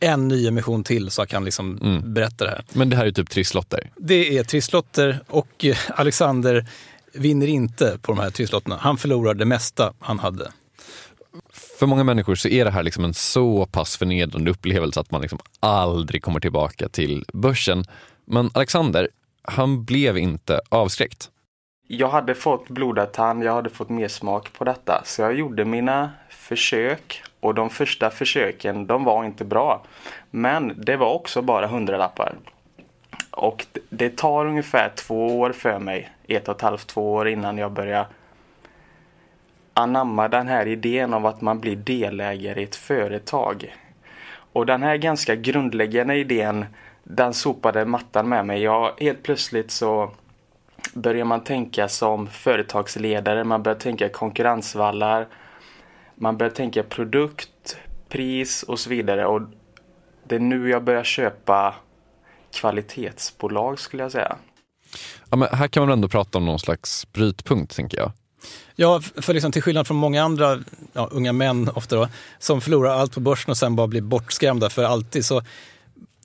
en 0.00 0.28
ny 0.28 0.46
emission 0.46 0.84
till 0.84 1.10
så 1.10 1.26
kan 1.26 1.44
liksom 1.44 1.78
mm. 1.82 2.14
berätta 2.14 2.44
det 2.44 2.50
här. 2.50 2.64
Men 2.72 2.90
det 2.90 2.96
här 2.96 3.06
är 3.06 3.12
typ 3.12 3.30
trisslotter? 3.30 3.90
Det 3.96 4.38
är 4.38 4.44
trisslotter 4.44 5.20
och 5.28 5.64
eh, 5.64 5.76
Alexander 5.94 6.66
vinner 7.12 7.46
inte 7.46 7.98
på 8.02 8.12
de 8.12 8.20
här 8.20 8.30
trisslotterna. 8.30 8.76
Han 8.80 8.96
förlorar 8.96 9.34
det 9.34 9.44
mesta 9.44 9.92
han 9.98 10.18
hade. 10.18 10.52
För 11.84 11.88
många 11.88 12.04
människor 12.04 12.34
så 12.34 12.48
är 12.48 12.64
det 12.64 12.70
här 12.70 12.82
liksom 12.82 13.04
en 13.04 13.14
så 13.14 13.66
pass 13.66 13.96
förnedrande 13.96 14.50
upplevelse 14.50 15.00
att 15.00 15.10
man 15.10 15.20
liksom 15.20 15.38
aldrig 15.60 16.22
kommer 16.22 16.40
tillbaka 16.40 16.88
till 16.88 17.24
börsen. 17.32 17.84
Men 18.24 18.50
Alexander, 18.54 19.08
han 19.42 19.84
blev 19.84 20.18
inte 20.18 20.60
avskräckt. 20.68 21.30
Jag 21.88 22.08
hade 22.08 22.34
fått 22.34 22.68
blodad 22.68 23.12
tand, 23.12 23.44
jag 23.44 23.52
hade 23.52 23.70
fått 23.70 23.88
mer 23.88 24.08
smak 24.08 24.52
på 24.52 24.64
detta. 24.64 25.02
Så 25.04 25.22
jag 25.22 25.34
gjorde 25.34 25.64
mina 25.64 26.10
försök 26.28 27.22
och 27.40 27.54
de 27.54 27.70
första 27.70 28.10
försöken 28.10 28.86
de 28.86 29.04
var 29.04 29.24
inte 29.24 29.44
bra. 29.44 29.84
Men 30.30 30.72
det 30.76 30.96
var 30.96 31.14
också 31.14 31.42
bara 31.42 31.66
hundralappar. 31.66 32.34
Och 33.30 33.66
det 33.90 34.16
tar 34.16 34.46
ungefär 34.46 34.92
två 34.96 35.40
år 35.40 35.52
för 35.52 35.78
mig, 35.78 36.10
ett 36.28 36.48
och 36.48 36.56
ett 36.56 36.62
halvt, 36.62 36.86
två 36.86 37.12
år 37.12 37.28
innan 37.28 37.58
jag 37.58 37.72
börjar 37.72 38.06
anamma 39.74 40.28
den 40.28 40.48
här 40.48 40.66
idén 40.66 41.14
av 41.14 41.26
att 41.26 41.40
man 41.40 41.60
blir 41.60 41.76
delägare 41.76 42.60
i 42.60 42.64
ett 42.64 42.76
företag. 42.76 43.74
Och 44.52 44.66
den 44.66 44.82
här 44.82 44.96
ganska 44.96 45.34
grundläggande 45.34 46.16
idén, 46.16 46.66
den 47.04 47.34
sopade 47.34 47.84
mattan 47.84 48.28
med 48.28 48.46
mig. 48.46 48.62
Jag, 48.62 48.92
helt 48.98 49.22
plötsligt 49.22 49.70
så 49.70 50.10
börjar 50.94 51.24
man 51.24 51.44
tänka 51.44 51.88
som 51.88 52.26
företagsledare, 52.26 53.44
man 53.44 53.62
börjar 53.62 53.78
tänka 53.78 54.08
konkurrensvallar, 54.08 55.26
man 56.14 56.36
börjar 56.36 56.52
tänka 56.52 56.82
produkt, 56.82 57.76
pris 58.08 58.62
och 58.62 58.78
så 58.78 58.90
vidare. 58.90 59.26
Och 59.26 59.42
det 60.24 60.34
är 60.34 60.40
nu 60.40 60.70
jag 60.70 60.84
börjar 60.84 61.04
köpa 61.04 61.74
kvalitetsbolag 62.52 63.78
skulle 63.78 64.02
jag 64.02 64.12
säga. 64.12 64.36
Ja, 65.30 65.36
men 65.36 65.48
här 65.52 65.68
kan 65.68 65.82
man 65.82 65.92
ändå 65.92 66.08
prata 66.08 66.38
om 66.38 66.46
någon 66.46 66.58
slags 66.58 67.12
brytpunkt 67.12 67.76
tänker 67.76 67.98
jag. 67.98 68.12
Ja, 68.76 69.00
för 69.00 69.34
liksom, 69.34 69.52
till 69.52 69.62
skillnad 69.62 69.86
från 69.86 69.96
många 69.96 70.22
andra 70.22 70.58
ja, 70.92 71.08
unga 71.12 71.32
män 71.32 71.68
ofta 71.68 71.96
då, 71.96 72.08
som 72.38 72.60
förlorar 72.60 72.90
allt 72.90 73.14
på 73.14 73.20
börsen 73.20 73.50
och 73.50 73.56
sen 73.56 73.76
bara 73.76 73.86
blir 73.86 74.00
bortskrämda 74.00 74.70
för 74.70 74.84
alltid 74.84 75.24
så 75.24 75.42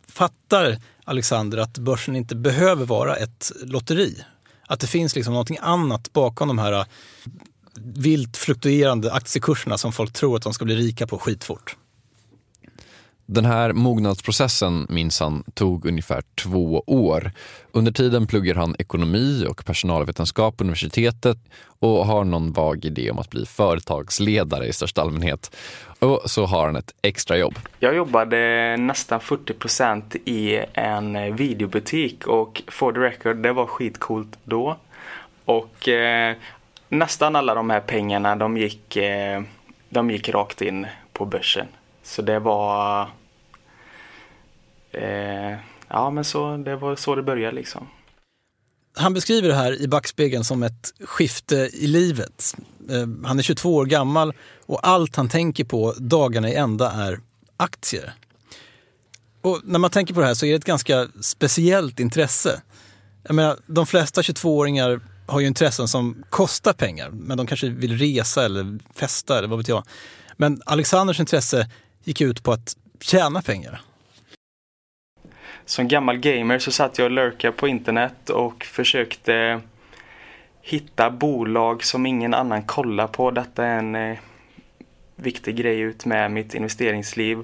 fattar 0.07 0.77
Alexander 1.03 1.57
att 1.57 1.77
börsen 1.77 2.15
inte 2.15 2.35
behöver 2.35 2.85
vara 2.85 3.15
ett 3.15 3.51
lotteri. 3.63 4.23
Att 4.67 4.79
det 4.79 4.87
finns 4.87 5.15
liksom 5.15 5.33
någonting 5.33 5.57
annat 5.61 6.13
bakom 6.13 6.47
de 6.47 6.59
här 6.59 6.73
äh, 6.73 6.85
vilt 7.75 8.37
fluktuerande 8.37 9.13
aktiekurserna 9.13 9.77
som 9.77 9.91
folk 9.91 10.13
tror 10.13 10.35
att 10.35 10.43
de 10.43 10.53
ska 10.53 10.65
bli 10.65 10.75
rika 10.75 11.07
på 11.07 11.17
skitfort. 11.17 11.75
Den 13.31 13.45
här 13.45 13.73
mognadsprocessen 13.73 14.87
minns 14.89 15.19
han 15.19 15.43
tog 15.53 15.85
ungefär 15.85 16.21
två 16.35 16.83
år. 16.87 17.31
Under 17.71 17.91
tiden 17.91 18.27
pluggar 18.27 18.55
han 18.55 18.75
ekonomi 18.79 19.45
och 19.49 19.65
personalvetenskap 19.65 20.57
på 20.57 20.63
universitetet 20.63 21.37
och 21.79 22.05
har 22.05 22.23
någon 22.23 22.51
vag 22.51 22.85
idé 22.85 23.11
om 23.11 23.19
att 23.19 23.29
bli 23.29 23.45
företagsledare 23.45 24.67
i 24.67 24.73
största 24.73 25.01
allmänhet. 25.01 25.55
Och 25.99 26.21
så 26.25 26.45
har 26.45 26.65
han 26.65 26.75
ett 26.75 26.93
extrajobb. 27.01 27.59
Jag 27.79 27.95
jobbade 27.95 28.77
nästan 28.77 29.19
40% 29.19 30.17
i 30.25 30.65
en 30.73 31.35
videobutik 31.35 32.27
och 32.27 32.61
for 32.67 32.91
the 32.93 32.99
record, 32.99 33.37
det 33.37 33.53
var 33.53 33.65
skitcoolt 33.65 34.39
då. 34.43 34.77
Och 35.45 35.87
eh, 35.87 36.35
nästan 36.89 37.35
alla 37.35 37.55
de 37.55 37.69
här 37.69 37.79
pengarna 37.79 38.35
de 38.35 38.57
gick, 38.57 38.95
eh, 38.95 39.41
de 39.89 40.09
gick 40.09 40.29
rakt 40.29 40.61
in 40.61 40.87
på 41.13 41.25
börsen. 41.25 41.67
Så 42.03 42.21
det 42.21 42.39
var 42.39 43.07
eh, 44.91 45.57
Ja 45.89 46.09
men 46.09 46.23
så, 46.23 46.57
det 46.57 46.75
var 46.75 46.95
så 46.95 47.15
det 47.15 47.23
började 47.23 47.55
liksom. 47.55 47.87
Han 48.95 49.13
beskriver 49.13 49.47
det 49.47 49.55
här 49.55 49.81
i 49.81 49.87
backspegeln 49.87 50.43
som 50.43 50.63
ett 50.63 50.93
skifte 50.99 51.55
i 51.73 51.87
livet. 51.87 52.55
Eh, 52.89 53.07
han 53.25 53.39
är 53.39 53.43
22 53.43 53.75
år 53.75 53.85
gammal 53.85 54.33
och 54.65 54.87
allt 54.87 55.15
han 55.15 55.29
tänker 55.29 55.63
på 55.63 55.93
dagarna 55.97 56.49
i 56.49 56.55
ända 56.55 56.91
är 56.91 57.19
aktier. 57.57 58.13
Och 59.41 59.61
när 59.63 59.79
man 59.79 59.89
tänker 59.89 60.13
på 60.13 60.19
det 60.19 60.25
här 60.25 60.33
så 60.33 60.45
är 60.45 60.49
det 60.49 60.55
ett 60.55 60.65
ganska 60.65 61.07
speciellt 61.21 61.99
intresse. 61.99 62.61
Jag 63.23 63.35
menar, 63.35 63.57
de 63.65 63.87
flesta 63.87 64.21
22-åringar 64.21 65.01
har 65.27 65.39
ju 65.39 65.47
intressen 65.47 65.87
som 65.87 66.23
kostar 66.29 66.73
pengar, 66.73 67.09
men 67.09 67.37
de 67.37 67.47
kanske 67.47 67.69
vill 67.69 67.97
resa 67.97 68.45
eller 68.45 68.79
festa 68.95 69.37
eller 69.37 69.47
vad 69.47 69.57
vet 69.57 69.67
jag. 69.67 69.83
Men 70.37 70.61
Alexanders 70.65 71.19
intresse 71.19 71.69
gick 72.03 72.21
ut 72.21 72.43
på 72.43 72.51
att 72.51 72.75
tjäna 73.01 73.41
pengar. 73.41 73.81
Som 75.69 75.87
gammal 75.87 76.17
gamer 76.17 76.59
så 76.59 76.71
satt 76.71 76.97
jag 76.97 77.05
och 77.05 77.11
lurkade 77.11 77.51
på 77.53 77.67
internet 77.67 78.29
och 78.29 78.63
försökte 78.63 79.61
hitta 80.61 81.09
bolag 81.09 81.83
som 81.83 82.05
ingen 82.05 82.33
annan 82.33 82.63
kollar 82.63 83.07
på. 83.07 83.31
Detta 83.31 83.65
är 83.65 83.79
en 83.79 83.95
eh, 83.95 84.17
viktig 85.15 85.55
grej 85.55 85.79
ut 85.79 86.05
med 86.05 86.31
mitt 86.31 86.53
investeringsliv. 86.53 87.43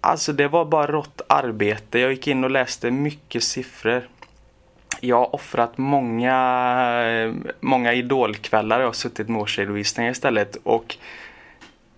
Alltså 0.00 0.32
det 0.32 0.48
var 0.48 0.64
bara 0.64 0.86
rått 0.86 1.20
arbete. 1.28 1.98
Jag 1.98 2.10
gick 2.10 2.28
in 2.28 2.44
och 2.44 2.50
läste 2.50 2.90
mycket 2.90 3.42
siffror 3.42 4.08
jag 5.00 5.16
har 5.16 5.34
offrat 5.34 5.78
många, 5.78 6.36
eh, 7.04 7.32
många 7.60 7.92
idolkvällar. 7.92 8.80
Jag 8.80 8.86
har 8.86 8.92
suttit 8.92 9.28
med 9.28 9.40
årsredovisningar 9.40 10.10
istället. 10.10 10.56
Och 10.62 10.96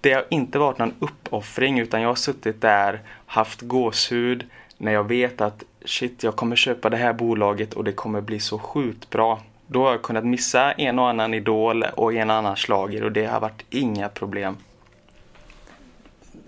det 0.01 0.13
har 0.13 0.25
inte 0.31 0.59
varit 0.59 0.79
någon 0.79 0.95
uppoffring 0.99 1.79
utan 1.79 2.01
jag 2.01 2.09
har 2.09 2.15
suttit 2.15 2.61
där, 2.61 3.01
haft 3.27 3.61
gåshud 3.61 4.45
när 4.77 4.93
jag 4.93 5.09
vet 5.09 5.41
att 5.41 5.65
shit, 5.85 6.23
jag 6.23 6.37
kommer 6.37 6.57
köpa 6.57 6.91
det 6.91 6.97
här 6.97 7.13
bolaget 7.13 7.75
och 7.75 7.85
det 7.85 7.93
kommer 7.93 8.21
bli 8.21 8.41
så 8.41 8.59
sjukt 8.59 9.11
bra. 9.11 9.43
då 9.67 9.85
har 9.85 9.91
jag 9.91 10.03
kunnat 10.03 10.25
missa 10.25 10.73
en 10.73 10.99
och 10.99 11.09
annan 11.09 11.35
idol 11.35 11.83
och 11.83 12.15
en 12.15 12.31
annan 12.31 12.57
slager 12.57 13.05
och 13.05 13.13
det 13.13 13.27
har 13.27 13.41
varit 13.41 13.65
inga 13.71 14.09
problem. 14.09 14.57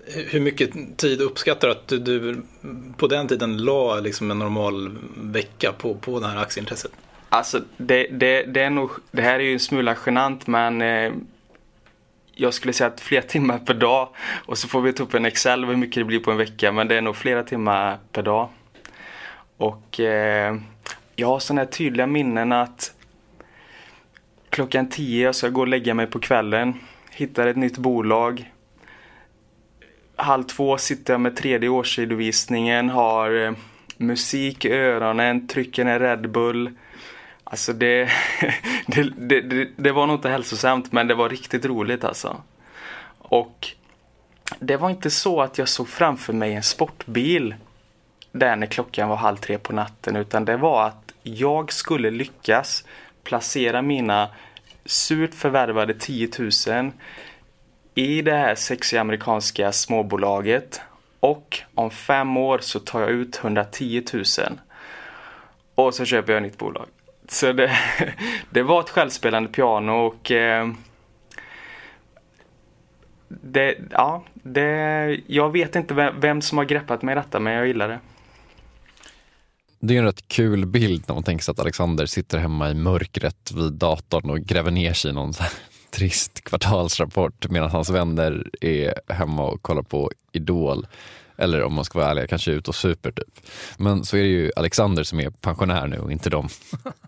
Hur 0.05 0.39
mycket 0.39 0.97
tid 0.97 1.21
uppskattar 1.21 1.67
du 1.67 1.71
att 1.71 1.87
du, 1.87 1.99
du 1.99 2.41
på 2.97 3.07
den 3.07 3.27
tiden 3.27 3.57
la 3.57 3.99
liksom 3.99 4.31
en 4.31 4.39
normal 4.39 4.97
vecka 5.17 5.73
på, 5.77 5.95
på 5.95 6.19
det 6.19 6.27
här 6.27 6.37
aktieintresset? 6.37 6.91
Alltså 7.29 7.61
det, 7.77 8.07
det, 8.11 8.43
det, 8.43 8.61
är 8.61 8.69
nog, 8.69 8.91
det 9.11 9.21
här 9.21 9.35
är 9.35 9.43
ju 9.43 9.53
en 9.53 9.59
smula 9.59 9.97
genant 10.05 10.47
men 10.47 10.81
eh, 10.81 11.13
jag 12.35 12.53
skulle 12.53 12.73
säga 12.73 12.87
att 12.87 13.01
flera 13.01 13.21
timmar 13.21 13.57
per 13.57 13.73
dag 13.73 14.09
och 14.45 14.57
så 14.57 14.67
får 14.67 14.81
vi 14.81 14.93
ta 14.93 15.03
upp 15.03 15.13
en 15.13 15.25
Excel 15.25 15.65
hur 15.65 15.75
mycket 15.75 15.95
det 15.95 16.03
blir 16.03 16.19
på 16.19 16.31
en 16.31 16.37
vecka 16.37 16.71
men 16.71 16.87
det 16.87 16.95
är 16.95 17.01
nog 17.01 17.15
flera 17.15 17.43
timmar 17.43 17.97
per 18.11 18.23
dag. 18.23 18.49
Och 19.57 19.99
eh, 19.99 20.55
jag 21.15 21.27
har 21.27 21.39
sådana 21.39 21.61
här 21.61 21.67
tydliga 21.67 22.07
minnen 22.07 22.51
att 22.51 22.93
klockan 24.49 24.89
tio 24.89 25.23
jag 25.25 25.35
ska 25.35 25.49
gå 25.49 25.61
och 25.61 25.67
lägga 25.67 25.93
mig 25.93 26.07
på 26.07 26.19
kvällen, 26.19 26.73
hittar 27.11 27.47
ett 27.47 27.57
nytt 27.57 27.77
bolag. 27.77 28.51
Halv 30.15 30.43
två 30.43 30.77
sitter 30.77 31.13
jag 31.13 31.21
med 31.21 31.35
tredje 31.35 31.69
årsredovisningen, 31.69 32.89
har 32.89 33.45
eh, 33.45 33.53
musik 33.97 34.65
i 34.65 34.73
öronen, 34.73 35.47
trycker 35.47 35.85
en 35.85 35.99
Red 35.99 36.31
Bull 36.31 36.71
Alltså 37.51 37.73
det, 37.73 38.09
det, 38.87 39.41
det, 39.41 39.69
det, 39.75 39.91
var 39.91 40.07
nog 40.07 40.15
inte 40.15 40.29
hälsosamt 40.29 40.91
men 40.91 41.07
det 41.07 41.15
var 41.15 41.29
riktigt 41.29 41.65
roligt 41.65 42.03
alltså. 42.03 42.41
Och 43.17 43.67
det 44.59 44.77
var 44.77 44.89
inte 44.89 45.09
så 45.09 45.41
att 45.41 45.57
jag 45.57 45.69
såg 45.69 45.89
framför 45.89 46.33
mig 46.33 46.53
en 46.53 46.63
sportbil 46.63 47.55
där 48.31 48.55
när 48.55 48.67
klockan 48.67 49.09
var 49.09 49.15
halv 49.15 49.37
tre 49.37 49.57
på 49.57 49.73
natten 49.73 50.15
utan 50.15 50.45
det 50.45 50.57
var 50.57 50.87
att 50.87 51.13
jag 51.23 51.73
skulle 51.73 52.11
lyckas 52.11 52.83
placera 53.23 53.81
mina 53.81 54.29
surt 54.85 55.33
förvärvade 55.33 55.93
10 55.93 56.29
000 56.67 56.91
i 57.95 58.21
det 58.21 58.35
här 58.35 58.55
sexiga 58.55 59.01
amerikanska 59.01 59.71
småbolaget 59.71 60.81
och 61.19 61.59
om 61.75 61.91
fem 61.91 62.37
år 62.37 62.59
så 62.59 62.79
tar 62.79 63.01
jag 63.01 63.09
ut 63.09 63.39
110 63.43 64.03
000 64.13 64.23
och 65.75 65.93
så 65.93 66.05
köper 66.05 66.33
jag 66.33 66.43
ett 66.43 66.51
nytt 66.51 66.57
bolag. 66.57 66.87
Så 67.31 67.51
det, 67.53 67.77
det 68.49 68.63
var 68.63 68.79
ett 68.79 68.89
självspelande 68.89 69.49
piano 69.49 69.91
och 69.91 70.31
eh, 70.31 70.71
det, 73.27 73.77
ja, 73.91 74.23
det, 74.33 75.19
jag 75.27 75.51
vet 75.51 75.75
inte 75.75 75.93
vem, 75.93 76.19
vem 76.19 76.41
som 76.41 76.57
har 76.57 76.65
greppat 76.65 77.01
mig 77.01 77.13
i 77.13 77.15
detta 77.15 77.39
men 77.39 77.53
jag 77.53 77.67
gillar 77.67 77.89
det. 77.89 77.99
Det 79.79 79.95
är 79.95 79.99
en 79.99 80.05
rätt 80.05 80.27
kul 80.27 80.65
bild 80.65 81.03
när 81.07 81.15
man 81.15 81.23
tänker 81.23 81.43
sig 81.43 81.51
att 81.51 81.59
Alexander 81.59 82.05
sitter 82.05 82.37
hemma 82.37 82.69
i 82.69 82.73
mörkret 82.73 83.51
vid 83.51 83.73
datorn 83.73 84.29
och 84.29 84.39
gräver 84.39 84.71
ner 84.71 84.93
sig 84.93 85.11
i 85.11 85.13
någon 85.13 85.33
trist 85.91 86.43
kvartalsrapport 86.43 87.49
medan 87.49 87.71
hans 87.71 87.89
vänner 87.89 88.49
är 88.61 89.13
hemma 89.13 89.47
och 89.47 89.61
kollar 89.61 89.83
på 89.83 90.11
Idol. 90.31 90.87
Eller 91.37 91.63
om 91.63 91.73
man 91.73 91.85
ska 91.85 91.99
vara 91.99 92.11
ärlig, 92.11 92.29
kanske 92.29 92.51
ut 92.51 92.67
och 92.67 92.75
super 92.75 93.11
typ. 93.11 93.47
Men 93.77 94.05
så 94.05 94.17
är 94.17 94.21
det 94.21 94.27
ju 94.27 94.51
Alexander 94.55 95.03
som 95.03 95.19
är 95.19 95.29
pensionär 95.29 95.87
nu 95.87 95.99
och 95.99 96.11
inte 96.11 96.29
dem. 96.29 96.49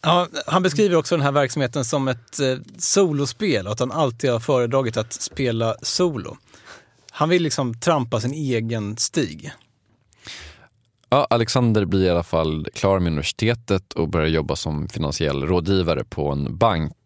Ja, 0.00 0.28
han 0.46 0.62
beskriver 0.62 0.96
också 0.96 1.16
den 1.16 1.24
här 1.24 1.32
verksamheten 1.32 1.84
som 1.84 2.08
ett 2.08 2.40
eh, 2.40 2.56
solospel 2.78 3.66
och 3.66 3.72
att 3.72 3.80
han 3.80 3.92
alltid 3.92 4.30
har 4.30 4.40
föredragit 4.40 4.96
att 4.96 5.12
spela 5.12 5.76
solo. 5.82 6.36
Han 7.10 7.28
vill 7.28 7.42
liksom 7.42 7.80
trampa 7.80 8.20
sin 8.20 8.32
egen 8.32 8.96
stig. 8.96 9.52
Ja, 11.08 11.26
Alexander 11.30 11.84
blir 11.84 12.04
i 12.04 12.10
alla 12.10 12.22
fall 12.22 12.66
klar 12.74 12.98
med 12.98 13.06
universitetet 13.06 13.92
och 13.92 14.08
börjar 14.08 14.26
jobba 14.26 14.56
som 14.56 14.88
finansiell 14.88 15.42
rådgivare 15.42 16.04
på 16.04 16.32
en 16.32 16.56
bank. 16.56 16.96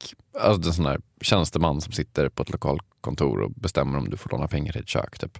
Alltså 0.40 0.68
en 0.68 0.74
sån 0.74 0.86
här 0.86 1.00
tjänsteman 1.20 1.80
som 1.80 1.92
sitter 1.92 2.28
på 2.28 2.42
ett 2.42 2.50
lokalkontor 2.50 3.40
och 3.40 3.50
bestämmer 3.50 3.98
om 3.98 4.10
du 4.10 4.16
får 4.16 4.30
låna 4.30 4.48
pengar 4.48 4.72
till 4.72 4.82
ett 4.82 4.88
kök. 4.88 5.18
Typ. 5.18 5.38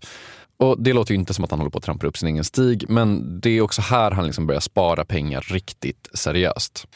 Och 0.58 0.82
Det 0.82 0.92
låter 0.92 1.14
ju 1.14 1.20
inte 1.20 1.34
som 1.34 1.44
att 1.44 1.50
han 1.50 1.60
håller 1.60 1.70
på 1.70 1.78
att 1.78 1.84
trampa 1.84 2.06
upp 2.06 2.16
sin 2.18 2.28
egen 2.28 2.44
stig, 2.44 2.84
men 2.88 3.40
det 3.40 3.50
är 3.50 3.60
också 3.60 3.82
här 3.82 4.10
han 4.10 4.26
liksom 4.26 4.46
börjar 4.46 4.60
spara 4.60 5.04
pengar 5.04 5.40
riktigt 5.40 6.08
seriöst. 6.14 6.86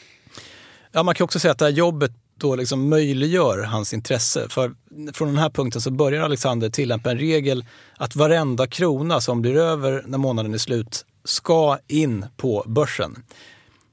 Ja, 0.91 1.03
man 1.03 1.15
kan 1.15 1.25
också 1.25 1.39
säga 1.39 1.51
att 1.51 1.59
det 1.59 1.65
här 1.65 1.71
jobbet 1.71 2.11
då 2.37 2.55
liksom 2.55 2.89
möjliggör 2.89 3.63
hans 3.63 3.93
intresse. 3.93 4.49
För 4.49 4.73
från 5.13 5.27
den 5.27 5.37
här 5.37 5.49
punkten 5.49 5.81
så 5.81 5.91
börjar 5.91 6.23
Alexander 6.23 6.69
tillämpa 6.69 7.11
en 7.11 7.17
regel 7.17 7.65
att 7.97 8.15
varenda 8.15 8.67
krona 8.67 9.21
som 9.21 9.41
blir 9.41 9.55
över 9.55 10.03
när 10.07 10.17
månaden 10.17 10.53
är 10.53 10.57
slut 10.57 11.05
ska 11.23 11.77
in 11.87 12.25
på 12.37 12.63
börsen. 12.67 13.23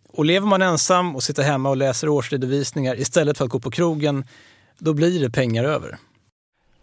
Och 0.08 0.24
lever 0.24 0.46
man 0.46 0.62
ensam 0.62 1.16
och 1.16 1.22
sitter 1.22 1.42
hemma 1.42 1.70
och 1.70 1.76
läser 1.76 2.08
årsredovisningar 2.08 3.00
istället 3.00 3.38
för 3.38 3.44
att 3.44 3.50
gå 3.50 3.60
på 3.60 3.70
krogen, 3.70 4.24
då 4.78 4.94
blir 4.94 5.20
det 5.20 5.30
pengar 5.30 5.64
över. 5.64 5.98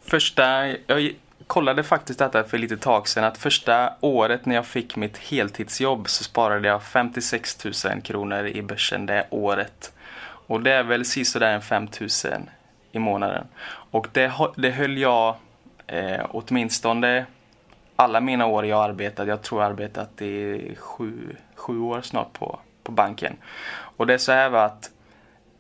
Första, 0.01 0.67
jag 0.67 1.11
kollade 1.47 1.83
faktiskt 1.83 2.19
detta 2.19 2.43
för 2.43 2.57
lite 2.57 2.77
tag 2.77 3.07
sedan 3.07 3.23
att 3.23 3.37
första 3.37 3.93
året 3.99 4.45
när 4.45 4.55
jag 4.55 4.65
fick 4.65 4.95
mitt 4.95 5.17
heltidsjobb 5.17 6.09
så 6.09 6.23
sparade 6.23 6.67
jag 6.67 6.83
56 6.83 7.65
000 7.85 8.01
kronor 8.01 8.45
i 8.45 8.61
börsen 8.61 9.05
det 9.05 9.27
året. 9.29 9.93
Och 10.47 10.61
det 10.61 10.71
är 10.71 10.83
väl 10.83 11.05
sisådär 11.05 11.59
5 11.59 11.87
000 11.99 12.09
i 12.91 12.99
månaden. 12.99 13.47
Och 13.91 14.07
det, 14.11 14.31
det 14.55 14.69
höll 14.69 14.97
jag 14.97 15.35
eh, 15.87 16.25
åtminstone 16.29 17.25
alla 17.95 18.21
mina 18.21 18.45
år 18.45 18.65
jag 18.65 18.83
arbetat, 18.83 19.27
jag 19.27 19.41
tror 19.41 19.61
jag 19.61 19.71
arbetat 19.71 20.21
i 20.21 20.75
sju, 20.79 21.35
sju 21.55 21.79
år 21.79 22.01
snart 22.01 22.33
på, 22.33 22.59
på 22.83 22.91
banken. 22.91 23.37
Och 23.69 24.07
det 24.07 24.13
är 24.13 24.17
så 24.17 24.31
här 24.31 24.53
att 24.53 24.91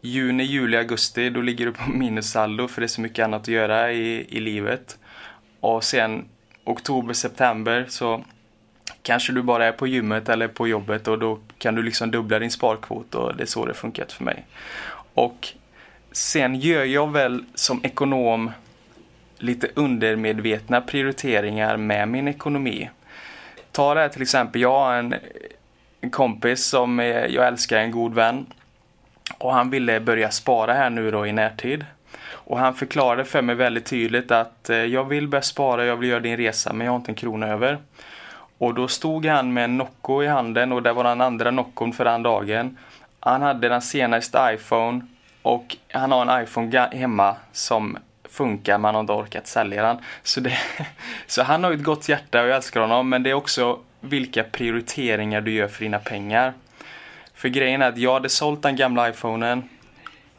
juni, 0.01 0.43
juli, 0.43 0.77
augusti 0.77 1.29
då 1.29 1.41
ligger 1.41 1.65
du 1.65 1.71
på 1.71 1.89
minussaldo 1.89 2.67
för 2.67 2.81
det 2.81 2.85
är 2.85 2.87
så 2.87 3.01
mycket 3.01 3.25
annat 3.25 3.41
att 3.41 3.47
göra 3.47 3.91
i, 3.91 4.37
i 4.37 4.39
livet. 4.39 4.97
Och 5.67 5.83
sen 5.83 6.25
oktober, 6.63 7.13
september 7.13 7.85
så 7.89 8.23
kanske 9.01 9.33
du 9.33 9.41
bara 9.41 9.65
är 9.65 9.71
på 9.71 9.87
gymmet 9.87 10.29
eller 10.29 10.47
på 10.47 10.67
jobbet 10.67 11.07
och 11.07 11.19
då 11.19 11.39
kan 11.57 11.75
du 11.75 11.83
liksom 11.83 12.11
dubbla 12.11 12.39
din 12.39 12.51
sparkvot 12.51 13.15
och 13.15 13.35
det 13.35 13.43
är 13.43 13.47
så 13.47 13.65
det 13.65 13.73
funkat 13.73 14.11
för 14.11 14.23
mig. 14.23 14.45
Och 15.13 15.47
sen 16.11 16.55
gör 16.55 16.83
jag 16.83 17.11
väl 17.11 17.45
som 17.55 17.79
ekonom 17.83 18.51
lite 19.37 19.67
undermedvetna 19.75 20.81
prioriteringar 20.81 21.77
med 21.77 22.07
min 22.07 22.27
ekonomi. 22.27 22.89
Ta 23.71 23.93
det 23.93 23.99
här 23.99 24.09
till 24.09 24.21
exempel, 24.21 24.61
jag 24.61 24.71
har 24.71 24.93
en, 24.93 25.15
en 26.01 26.09
kompis 26.09 26.65
som 26.65 26.99
jag 26.99 27.47
älskar, 27.47 27.77
en 27.77 27.91
god 27.91 28.13
vän. 28.13 28.45
Och 29.37 29.53
han 29.53 29.69
ville 29.69 29.99
börja 29.99 30.31
spara 30.31 30.73
här 30.73 30.89
nu 30.89 31.11
då 31.11 31.27
i 31.27 31.31
närtid. 31.31 31.85
Och 32.49 32.59
han 32.59 32.73
förklarade 32.73 33.25
för 33.25 33.41
mig 33.41 33.55
väldigt 33.55 33.85
tydligt 33.85 34.31
att 34.31 34.69
eh, 34.69 34.77
jag 34.77 35.03
vill 35.03 35.27
börja 35.27 35.41
spara, 35.41 35.85
jag 35.85 35.97
vill 35.97 36.09
göra 36.09 36.19
din 36.19 36.37
resa 36.37 36.73
men 36.73 36.85
jag 36.85 36.91
har 36.91 36.97
inte 36.97 37.11
en 37.11 37.15
krona 37.15 37.47
över. 37.47 37.77
Och 38.57 38.73
då 38.73 38.87
stod 38.87 39.25
han 39.25 39.53
med 39.53 39.63
en 39.63 39.77
Nocco 39.77 40.23
i 40.23 40.27
handen 40.27 40.71
och 40.71 40.83
det 40.83 40.93
var 40.93 41.03
den 41.03 41.21
andra 41.21 41.51
Noccon 41.51 41.93
för 41.93 42.05
den 42.05 42.23
dagen. 42.23 42.77
Han 43.19 43.41
hade 43.41 43.69
den 43.69 43.81
senaste 43.81 44.49
iPhone 44.53 45.01
och 45.41 45.77
han 45.91 46.11
har 46.11 46.25
en 46.25 46.43
iPhone 46.43 46.89
hemma 46.91 47.35
som 47.51 47.97
funkar, 48.23 48.77
man 48.77 48.95
har 48.95 49.01
inte 49.01 49.13
orkat 49.13 49.47
sälja 49.47 49.83
den. 49.83 49.97
Så, 50.23 50.39
det, 50.39 50.57
så 51.27 51.43
han 51.43 51.63
har 51.63 51.71
ett 51.71 51.83
gott 51.83 52.09
hjärta 52.09 52.41
och 52.41 52.47
jag 52.47 52.55
älskar 52.55 52.81
honom 52.81 53.09
men 53.09 53.23
det 53.23 53.29
är 53.29 53.33
också 53.33 53.79
vilka 53.99 54.43
prioriteringar 54.43 55.41
du 55.41 55.51
gör 55.51 55.67
för 55.67 55.83
dina 55.83 55.99
pengar. 55.99 56.53
För 57.33 57.49
grejen 57.49 57.81
är 57.81 57.89
att 57.89 57.97
jag 57.97 58.13
hade 58.13 58.29
sålt 58.29 58.61
den 58.61 58.75
gamla 58.75 59.09
iPhonen 59.09 59.69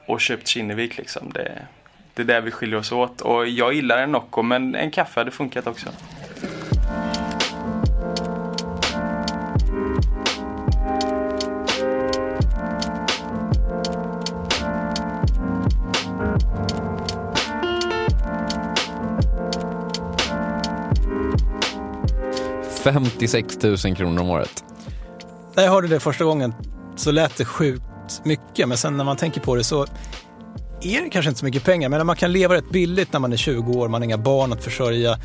och 0.06 0.20
köpt 0.20 0.48
Kinnevik 0.48 0.98
liksom. 0.98 1.32
Det, 1.32 1.52
det 2.18 2.22
är 2.22 2.26
där 2.26 2.40
vi 2.40 2.50
skiljer 2.50 2.78
oss 2.78 2.92
åt. 2.92 3.20
Och 3.20 3.46
jag 3.46 3.74
gillar 3.74 3.98
en 3.98 4.12
Nocco 4.12 4.42
men 4.42 4.74
en 4.74 4.90
kaffe 4.90 5.20
hade 5.20 5.30
funkat 5.30 5.66
också. 5.66 5.88
–56 22.84 23.86
000 23.86 23.96
kronor 23.96 24.20
om 24.20 24.30
året. 24.30 24.64
När 25.56 25.62
jag 25.62 25.70
hörde 25.70 25.88
det 25.88 26.00
första 26.00 26.24
gången 26.24 26.54
så 26.96 27.10
lät 27.10 27.36
det 27.36 27.44
sjukt 27.44 27.82
mycket, 28.24 28.68
men 28.68 28.78
sen 28.78 28.96
när 28.96 29.04
man 29.04 29.16
tänker 29.16 29.40
på 29.40 29.54
det 29.54 29.64
så 29.64 29.86
är 30.80 31.02
det 31.02 31.10
kanske 31.10 31.28
inte 31.28 31.38
så 31.40 31.44
mycket 31.44 31.64
pengar, 31.64 31.88
men 31.88 32.06
man 32.06 32.16
kan 32.16 32.32
leva 32.32 32.54
rätt 32.54 32.70
billigt 32.70 33.12
när 33.12 33.20
man 33.20 33.32
är 33.32 33.36
20 33.36 33.72
år, 33.72 33.88
man 33.88 34.00
har 34.00 34.04
inga 34.04 34.18
barn 34.18 34.52
att 34.52 34.64
försörja. 34.64 35.18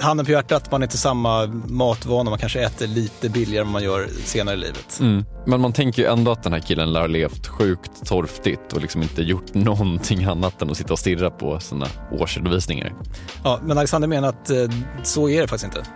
Handen 0.00 0.26
på 0.26 0.32
hjärtat, 0.32 0.70
man 0.70 0.80
har 0.80 0.86
inte 0.86 0.98
samma 0.98 1.46
matvanor, 1.66 2.30
man 2.30 2.38
kanske 2.38 2.60
äter 2.60 2.86
lite 2.86 3.28
billigare 3.28 3.64
än 3.66 3.72
man 3.72 3.82
gör 3.82 4.08
senare 4.24 4.54
i 4.54 4.58
livet. 4.58 5.00
Mm. 5.00 5.24
Men 5.46 5.60
man 5.60 5.72
tänker 5.72 6.02
ju 6.02 6.08
ändå 6.08 6.32
att 6.32 6.42
den 6.42 6.52
här 6.52 6.60
killen 6.60 6.92
lär 6.92 7.00
ha 7.00 7.06
levt 7.06 7.46
sjukt 7.46 8.06
torftigt 8.06 8.72
och 8.72 8.80
liksom 8.80 9.02
inte 9.02 9.22
gjort 9.22 9.44
någonting 9.54 10.24
annat 10.24 10.62
än 10.62 10.70
att 10.70 10.76
sitta 10.76 10.92
och 10.92 10.98
stirra 10.98 11.30
på 11.30 11.60
sina 11.60 11.86
årsredovisningar. 12.12 12.92
Ja, 13.44 13.60
men 13.64 13.78
Alexander 13.78 14.08
menar 14.08 14.28
att 14.28 14.50
eh, 14.50 14.56
så 15.02 15.28
är 15.28 15.40
det 15.40 15.48
faktiskt 15.48 15.76
inte. 15.76 15.90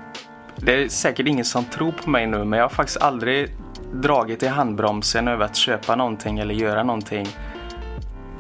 Det 0.57 0.85
är 0.85 0.89
säkert 0.89 1.27
ingen 1.27 1.45
som 1.45 1.65
tror 1.65 1.93
på 1.93 2.11
mig 2.11 2.27
nu, 2.27 2.45
men 2.45 2.59
jag 2.59 2.65
har 2.65 2.75
faktiskt 2.75 3.01
aldrig 3.01 3.57
dragit 3.93 4.43
i 4.43 4.47
handbromsen 4.47 5.29
över 5.29 5.45
att 5.45 5.57
köpa 5.57 5.97
någonting 5.97 6.39
eller 6.39 6.55
göra 6.55 6.83
någonting 6.83 7.29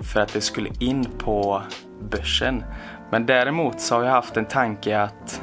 för 0.02 0.20
att 0.20 0.32
det 0.32 0.40
skulle 0.40 0.70
in 0.80 1.04
på 1.18 1.62
börsen. 2.00 2.64
Men 3.11 3.26
däremot 3.26 3.80
så 3.80 3.94
har 3.94 4.02
jag 4.02 4.11
haft 4.11 4.37
en 4.37 4.44
tanke 4.44 5.00
att 5.00 5.42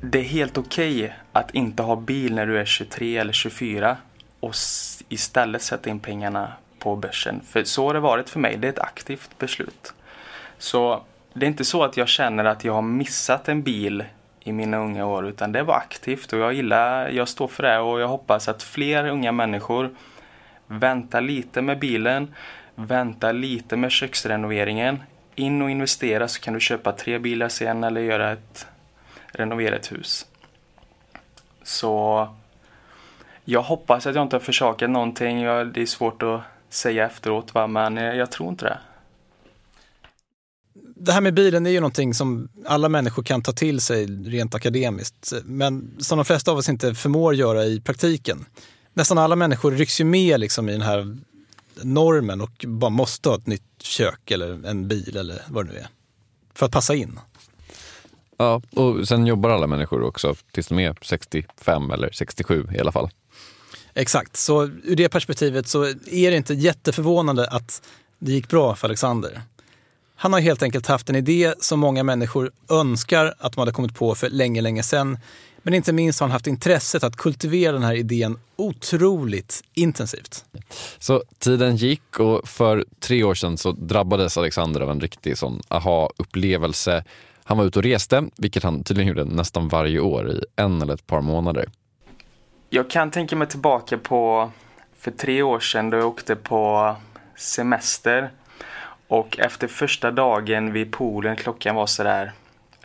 det 0.00 0.18
är 0.18 0.22
helt 0.22 0.58
okej 0.58 1.04
okay 1.04 1.16
att 1.32 1.54
inte 1.54 1.82
ha 1.82 1.96
bil 1.96 2.34
när 2.34 2.46
du 2.46 2.58
är 2.58 2.64
23 2.64 3.16
eller 3.16 3.32
24 3.32 3.96
och 4.40 4.54
istället 5.08 5.62
sätta 5.62 5.90
in 5.90 6.00
pengarna 6.00 6.52
på 6.78 6.96
börsen. 6.96 7.40
För 7.46 7.64
så 7.64 7.86
har 7.86 7.94
det 7.94 8.00
varit 8.00 8.28
för 8.28 8.40
mig. 8.40 8.56
Det 8.56 8.66
är 8.66 8.72
ett 8.72 8.78
aktivt 8.78 9.38
beslut. 9.38 9.94
Så 10.58 11.02
det 11.32 11.46
är 11.46 11.48
inte 11.48 11.64
så 11.64 11.84
att 11.84 11.96
jag 11.96 12.08
känner 12.08 12.44
att 12.44 12.64
jag 12.64 12.72
har 12.72 12.82
missat 12.82 13.48
en 13.48 13.62
bil 13.62 14.04
i 14.40 14.52
mina 14.52 14.76
unga 14.76 15.06
år 15.06 15.28
utan 15.28 15.52
det 15.52 15.62
var 15.62 15.74
aktivt 15.74 16.32
och 16.32 16.38
jag 16.38 16.52
gillar, 16.52 17.08
jag 17.08 17.28
står 17.28 17.48
för 17.48 17.62
det 17.62 17.78
och 17.78 18.00
jag 18.00 18.08
hoppas 18.08 18.48
att 18.48 18.62
fler 18.62 19.08
unga 19.08 19.32
människor 19.32 19.90
Vänta 20.72 21.20
lite 21.20 21.62
med 21.62 21.78
bilen, 21.78 22.34
vänta 22.74 23.32
lite 23.32 23.76
med 23.76 23.90
köksrenoveringen, 23.90 25.02
in 25.34 25.62
och 25.62 25.70
investera 25.70 26.28
så 26.28 26.40
kan 26.40 26.54
du 26.54 26.60
köpa 26.60 26.92
tre 26.92 27.18
bilar 27.18 27.48
sen 27.48 27.84
eller 27.84 28.00
göra 28.00 28.32
ett 28.32 28.66
renovera 29.32 29.76
ett 29.76 29.92
hus. 29.92 30.26
Så 31.62 32.28
jag 33.44 33.62
hoppas 33.62 34.06
att 34.06 34.14
jag 34.14 34.24
inte 34.24 34.36
har 34.36 34.40
försakat 34.40 34.90
någonting. 34.90 35.44
Det 35.44 35.80
är 35.80 35.86
svårt 35.86 36.22
att 36.22 36.40
säga 36.68 37.06
efteråt 37.06 37.54
va? 37.54 37.66
men 37.66 37.96
jag 37.96 38.30
tror 38.30 38.48
inte 38.48 38.64
det. 38.64 38.78
Det 40.96 41.12
här 41.12 41.20
med 41.20 41.34
bilen 41.34 41.66
är 41.66 41.70
ju 41.70 41.80
någonting 41.80 42.14
som 42.14 42.48
alla 42.66 42.88
människor 42.88 43.22
kan 43.22 43.42
ta 43.42 43.52
till 43.52 43.80
sig 43.80 44.06
rent 44.06 44.54
akademiskt, 44.54 45.32
men 45.44 45.96
som 45.98 46.18
de 46.18 46.24
flesta 46.24 46.50
av 46.50 46.58
oss 46.58 46.68
inte 46.68 46.94
förmår 46.94 47.34
göra 47.34 47.64
i 47.64 47.80
praktiken. 47.80 48.46
Nästan 48.94 49.18
alla 49.18 49.36
människor 49.36 49.72
rycks 49.72 50.00
ju 50.00 50.04
med 50.04 50.40
liksom 50.40 50.68
i 50.68 50.72
den 50.72 50.82
här 50.82 51.18
normen 51.82 52.40
och 52.40 52.64
bara 52.68 52.90
måste 52.90 53.28
ha 53.28 53.36
ett 53.36 53.46
nytt 53.46 53.62
kök 53.82 54.30
eller 54.30 54.66
en 54.66 54.88
bil 54.88 55.16
eller 55.16 55.42
vad 55.48 55.66
det 55.66 55.72
nu 55.72 55.78
är. 55.78 55.88
För 56.54 56.66
att 56.66 56.72
passa 56.72 56.94
in. 56.94 57.20
Ja, 58.36 58.62
och 58.70 59.08
sen 59.08 59.26
jobbar 59.26 59.50
alla 59.50 59.66
människor 59.66 60.02
också 60.02 60.34
tills 60.52 60.68
de 60.68 60.78
är 60.78 60.96
65 61.02 61.90
eller 61.90 62.10
67 62.12 62.68
i 62.74 62.80
alla 62.80 62.92
fall. 62.92 63.10
Exakt, 63.94 64.36
så 64.36 64.62
ur 64.64 64.96
det 64.96 65.08
perspektivet 65.08 65.68
så 65.68 65.84
är 66.06 66.30
det 66.30 66.36
inte 66.36 66.54
jätteförvånande 66.54 67.48
att 67.48 67.82
det 68.18 68.32
gick 68.32 68.48
bra 68.48 68.74
för 68.74 68.88
Alexander. 68.88 69.42
Han 70.16 70.32
har 70.32 70.40
helt 70.40 70.62
enkelt 70.62 70.86
haft 70.86 71.10
en 71.10 71.16
idé 71.16 71.54
som 71.60 71.80
många 71.80 72.02
människor 72.02 72.50
önskar 72.68 73.34
att 73.38 73.52
de 73.52 73.58
hade 73.58 73.72
kommit 73.72 73.94
på 73.94 74.14
för 74.14 74.30
länge, 74.30 74.60
länge 74.60 74.82
sedan. 74.82 75.18
Men 75.62 75.74
inte 75.74 75.92
minst 75.92 76.20
har 76.20 76.26
han 76.26 76.32
haft 76.32 76.46
intresset 76.46 77.04
att 77.04 77.16
kultivera 77.16 77.72
den 77.72 77.82
här 77.82 77.94
idén 77.94 78.38
otroligt 78.56 79.64
intensivt. 79.74 80.44
Så 80.98 81.22
tiden 81.38 81.76
gick 81.76 82.20
och 82.20 82.48
för 82.48 82.84
tre 83.00 83.24
år 83.24 83.34
sedan 83.34 83.58
så 83.58 83.72
drabbades 83.72 84.38
Alexander 84.38 84.80
av 84.80 84.90
en 84.90 85.00
riktig 85.00 85.38
sån 85.38 85.60
aha-upplevelse. 85.68 87.04
Han 87.44 87.58
var 87.58 87.64
ute 87.64 87.78
och 87.78 87.82
reste, 87.82 88.24
vilket 88.36 88.62
han 88.62 88.84
tydligen 88.84 89.08
gjorde 89.08 89.24
nästan 89.24 89.68
varje 89.68 90.00
år 90.00 90.30
i 90.30 90.44
en 90.56 90.82
eller 90.82 90.94
ett 90.94 91.06
par 91.06 91.20
månader. 91.20 91.66
Jag 92.70 92.90
kan 92.90 93.10
tänka 93.10 93.36
mig 93.36 93.48
tillbaka 93.48 93.98
på 93.98 94.50
för 94.98 95.10
tre 95.10 95.42
år 95.42 95.60
sedan 95.60 95.90
då 95.90 95.96
jag 95.96 96.06
åkte 96.06 96.36
på 96.36 96.96
semester. 97.36 98.30
Och 99.08 99.38
efter 99.38 99.68
första 99.68 100.10
dagen 100.10 100.72
vid 100.72 100.92
poolen, 100.92 101.36
klockan 101.36 101.74
var 101.74 101.86
sådär 101.86 102.32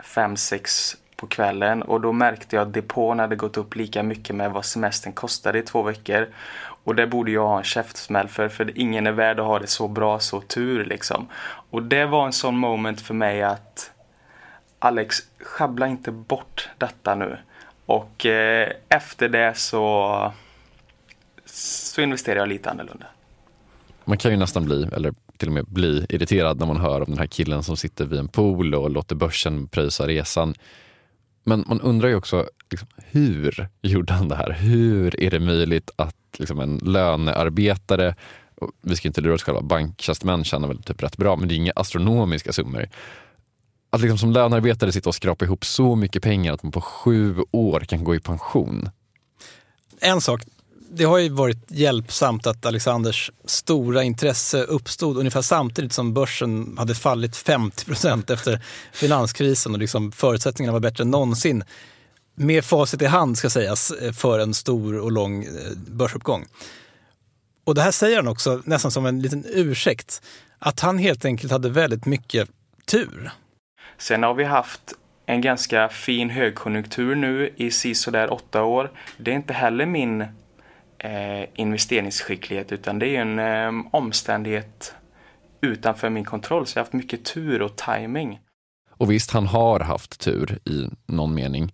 fem 0.03 0.37
sex 0.37 0.95
på 1.15 1.27
kvällen 1.27 1.81
och 1.81 2.01
då 2.01 2.11
märkte 2.11 2.55
jag 2.55 2.67
att 2.67 2.73
depån 2.73 3.19
hade 3.19 3.35
gått 3.35 3.57
upp 3.57 3.75
lika 3.75 4.03
mycket 4.03 4.35
med 4.35 4.51
vad 4.51 4.65
semestern 4.65 5.13
kostade 5.13 5.59
i 5.59 5.61
två 5.61 5.81
veckor. 5.81 6.27
Och 6.83 6.95
det 6.95 7.07
borde 7.07 7.31
jag 7.31 7.47
ha 7.47 7.57
en 7.57 7.63
käftsmäll 7.63 8.27
för, 8.27 8.49
för 8.49 8.77
ingen 8.77 9.07
är 9.07 9.11
värd 9.11 9.39
att 9.39 9.45
ha 9.45 9.59
det 9.59 9.67
så 9.67 9.87
bra, 9.87 10.19
så 10.19 10.41
tur 10.41 10.85
liksom. 10.85 11.27
Och 11.69 11.83
det 11.83 12.05
var 12.05 12.25
en 12.25 12.33
sån 12.33 12.57
moment 12.57 13.01
för 13.01 13.13
mig 13.13 13.43
att 13.43 13.91
Alex, 14.79 15.17
schabbla 15.39 15.87
inte 15.87 16.11
bort 16.11 16.69
detta 16.77 17.15
nu. 17.15 17.37
Och 17.85 18.25
eh, 18.25 18.71
efter 18.89 19.29
det 19.29 19.57
så, 19.57 20.33
så 21.45 22.01
investerar 22.01 22.39
jag 22.39 22.49
lite 22.49 22.69
annorlunda. 22.69 23.05
Man 24.05 24.17
kan 24.17 24.31
ju 24.31 24.37
nästan 24.37 24.65
bli, 24.65 24.89
eller 24.93 25.13
till 25.37 25.47
och 25.47 25.53
med 25.53 25.65
bli 25.65 26.05
irriterad 26.09 26.59
när 26.59 26.65
man 26.65 26.77
hör 26.77 27.01
om 27.01 27.05
den 27.07 27.17
här 27.17 27.27
killen 27.27 27.63
som 27.63 27.77
sitter 27.77 28.05
vid 28.05 28.19
en 28.19 28.27
pool 28.27 28.75
och 28.75 28.89
låter 28.89 29.15
börsen 29.15 29.67
pröjsa 29.67 30.07
resan. 30.07 30.53
Men 31.45 31.63
man 31.67 31.81
undrar 31.81 32.09
ju 32.09 32.15
också, 32.15 32.49
liksom, 32.71 32.87
hur 32.97 33.67
gjorde 33.81 34.13
han 34.13 34.27
det 34.27 34.35
här? 34.35 34.51
Hur 34.51 35.23
är 35.23 35.31
det 35.31 35.39
möjligt 35.39 35.91
att 35.95 36.15
liksom, 36.37 36.59
en 36.59 36.77
lönearbetare, 36.77 38.15
vi 38.81 38.95
ska 38.95 39.07
inte 39.07 39.21
lura 39.21 39.33
oss 39.33 39.43
själva, 39.43 39.61
banktjänstemän 39.61 40.43
tjänar 40.43 40.67
väl 40.67 40.83
typ 40.83 41.03
rätt 41.03 41.17
bra, 41.17 41.35
men 41.35 41.47
det 41.47 41.53
är 41.53 41.57
inga 41.57 41.73
astronomiska 41.75 42.53
summor 42.53 42.87
att 43.95 44.01
liksom 44.01 44.17
som 44.17 44.31
lönearbetare 44.31 44.91
sitta 44.91 45.09
och 45.09 45.15
skrapa 45.15 45.45
ihop 45.45 45.65
så 45.65 45.95
mycket 45.95 46.23
pengar 46.23 46.53
att 46.53 46.63
man 46.63 46.71
på 46.71 46.81
sju 46.81 47.35
år 47.51 47.79
kan 47.79 48.03
gå 48.03 48.15
i 48.15 48.19
pension. 48.19 48.89
En 49.99 50.21
sak, 50.21 50.41
det 50.97 51.03
har 51.03 51.17
ju 51.17 51.29
varit 51.29 51.71
hjälpsamt 51.71 52.47
att 52.47 52.65
Alexanders 52.65 53.31
stora 53.45 54.03
intresse 54.03 54.63
uppstod 54.63 55.17
ungefär 55.17 55.41
samtidigt 55.41 55.93
som 55.93 56.13
börsen 56.13 56.77
hade 56.77 56.95
fallit 56.95 57.35
50 57.35 57.85
procent 57.85 58.29
efter 58.29 58.61
finanskrisen 58.93 59.73
och 59.73 59.79
liksom 59.79 60.11
förutsättningarna 60.11 60.73
var 60.73 60.79
bättre 60.79 61.01
än 61.01 61.11
någonsin. 61.11 61.63
Med 62.35 62.65
facit 62.65 63.01
i 63.01 63.05
hand 63.05 63.37
ska 63.37 63.49
sägas 63.49 63.93
för 64.13 64.39
en 64.39 64.53
stor 64.53 64.99
och 64.99 65.11
lång 65.11 65.43
eh, 65.43 65.49
börsuppgång. 65.87 66.45
Och 67.63 67.75
det 67.75 67.81
här 67.81 67.91
säger 67.91 68.15
han 68.15 68.27
också 68.27 68.61
nästan 68.65 68.91
som 68.91 69.05
en 69.05 69.21
liten 69.21 69.45
ursäkt. 69.47 70.21
Att 70.59 70.79
han 70.79 70.97
helt 70.97 71.25
enkelt 71.25 71.51
hade 71.51 71.69
väldigt 71.69 72.05
mycket 72.05 72.49
tur. 72.85 73.31
Sen 73.97 74.23
har 74.23 74.33
vi 74.33 74.43
haft 74.43 74.93
en 75.25 75.41
ganska 75.41 75.89
fin 75.89 76.29
högkonjunktur 76.29 77.15
nu 77.15 77.53
i 77.55 77.71
sisådär 77.71 78.33
åtta 78.33 78.63
år. 78.63 78.91
Det 79.17 79.31
är 79.31 79.35
inte 79.35 79.53
heller 79.53 79.85
min 79.85 80.25
eh, 80.99 81.49
investeringsskicklighet 81.55 82.71
utan 82.71 82.99
det 82.99 83.15
är 83.15 83.21
en 83.21 83.39
eh, 83.39 83.87
omständighet 83.91 84.93
utanför 85.61 86.09
min 86.09 86.25
kontroll. 86.25 86.67
Så 86.67 86.77
jag 86.77 86.81
har 86.81 86.85
haft 86.85 86.93
mycket 86.93 87.25
tur 87.25 87.61
och 87.61 87.75
timing. 87.75 88.39
Och 88.89 89.11
visst, 89.11 89.31
han 89.31 89.47
har 89.47 89.79
haft 89.79 90.19
tur 90.19 90.59
i 90.65 90.89
någon 91.05 91.35
mening. 91.35 91.73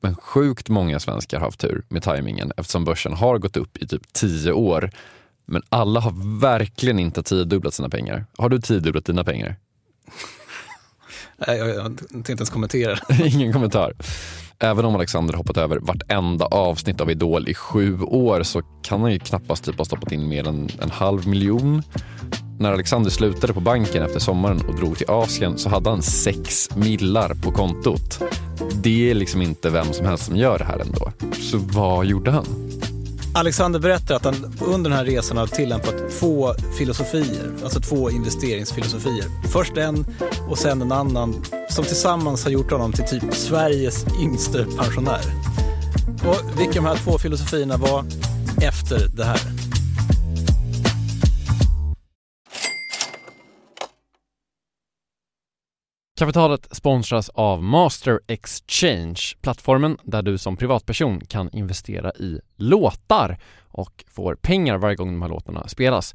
Men 0.00 0.16
sjukt 0.16 0.68
många 0.68 1.00
svenskar 1.00 1.38
har 1.38 1.46
haft 1.46 1.60
tur 1.60 1.84
med 1.88 2.02
tajmingen 2.02 2.52
eftersom 2.56 2.84
börsen 2.84 3.12
har 3.12 3.38
gått 3.38 3.56
upp 3.56 3.76
i 3.76 3.86
typ 3.86 4.12
tio 4.12 4.52
år. 4.52 4.90
Men 5.44 5.62
alla 5.68 6.00
har 6.00 6.40
verkligen 6.40 6.98
inte 6.98 7.22
tiodubblat 7.22 7.74
sina 7.74 7.88
pengar. 7.88 8.26
Har 8.38 8.48
du 8.48 8.60
tiodubblat 8.60 9.04
dina 9.04 9.24
pengar? 9.24 9.56
Nej, 11.36 11.58
jag, 11.58 11.68
jag 11.68 11.98
tänkte 11.98 12.16
inte 12.16 12.32
ens 12.32 12.50
kommentera. 12.50 12.98
Ingen 13.24 13.52
kommentar. 13.52 13.92
Även 14.58 14.84
om 14.84 14.94
Alexander 14.94 15.34
hoppat 15.34 15.56
över 15.56 15.78
vartenda 15.78 16.44
avsnitt 16.44 17.00
av 17.00 17.10
Idol 17.10 17.48
i 17.48 17.54
sju 17.54 18.00
år 18.00 18.42
så 18.42 18.62
kan 18.82 19.00
han 19.00 19.12
ju 19.12 19.18
knappast 19.18 19.64
typ 19.64 19.78
ha 19.78 19.84
stoppat 19.84 20.12
in 20.12 20.28
mer 20.28 20.48
än 20.48 20.68
en 20.82 20.90
halv 20.90 21.28
miljon. 21.28 21.82
När 22.58 22.72
Alexander 22.72 23.10
slutade 23.10 23.52
på 23.52 23.60
banken 23.60 24.02
efter 24.02 24.18
sommaren 24.18 24.60
och 24.68 24.74
drog 24.74 24.98
till 24.98 25.10
Asien 25.10 25.58
så 25.58 25.68
hade 25.68 25.90
han 25.90 26.02
sex 26.02 26.76
millar 26.76 27.34
på 27.34 27.52
kontot. 27.52 28.22
Det 28.82 29.10
är 29.10 29.14
liksom 29.14 29.42
inte 29.42 29.70
vem 29.70 29.92
som 29.92 30.06
helst 30.06 30.24
som 30.24 30.36
gör 30.36 30.58
det 30.58 30.64
här 30.64 30.78
ändå. 30.78 31.12
Så 31.32 31.58
vad 31.58 32.06
gjorde 32.06 32.30
han? 32.30 32.46
Alexander 33.34 33.80
berättar 33.80 34.14
att 34.14 34.24
han 34.24 34.34
under 34.66 34.90
den 34.90 34.98
här 34.98 35.04
resan 35.04 35.36
har 35.36 35.46
tillämpat 35.46 36.10
två 36.20 36.54
filosofier, 36.78 37.52
alltså 37.62 37.80
två 37.80 38.10
investeringsfilosofier. 38.10 39.24
Först 39.52 39.76
en 39.76 40.06
och 40.48 40.58
sen 40.58 40.82
en 40.82 40.92
annan 40.92 41.34
som 41.76 41.84
tillsammans 41.84 42.44
har 42.44 42.50
gjort 42.50 42.70
honom 42.70 42.92
till 42.92 43.04
typ 43.04 43.34
Sveriges 43.34 44.06
yngste 44.20 44.64
pensionär. 44.64 45.20
Och 46.24 46.60
vilka 46.60 46.72
de 46.72 46.84
här 46.84 46.96
två 46.96 47.18
filosofierna 47.18 47.76
var 47.76 48.04
efter 48.62 49.08
det 49.16 49.24
här. 49.24 49.40
Kapitalet 56.18 56.68
sponsras 56.76 57.28
av 57.28 57.62
Master 57.62 58.20
Exchange, 58.26 59.20
plattformen 59.40 59.98
där 60.02 60.22
du 60.22 60.38
som 60.38 60.56
privatperson 60.56 61.20
kan 61.20 61.50
investera 61.52 62.12
i 62.12 62.40
låtar 62.56 63.38
och 63.68 64.04
får 64.08 64.34
pengar 64.34 64.78
varje 64.78 64.96
gång 64.96 65.08
de 65.08 65.22
här 65.22 65.28
låtarna 65.28 65.68
spelas. 65.68 66.14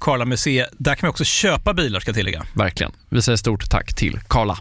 Karla 0.00 0.24
Museet. 0.24 0.68
Där 0.72 0.94
kan 0.94 1.06
man 1.06 1.10
också 1.10 1.24
köpa 1.24 1.74
bilar 1.74 2.00
ska 2.00 2.08
jag 2.08 2.16
tillägga. 2.16 2.46
Verkligen. 2.54 2.92
Vi 3.08 3.22
säger 3.22 3.36
stort 3.36 3.70
tack 3.70 3.94
till 3.94 4.20
Karla. 4.28 4.58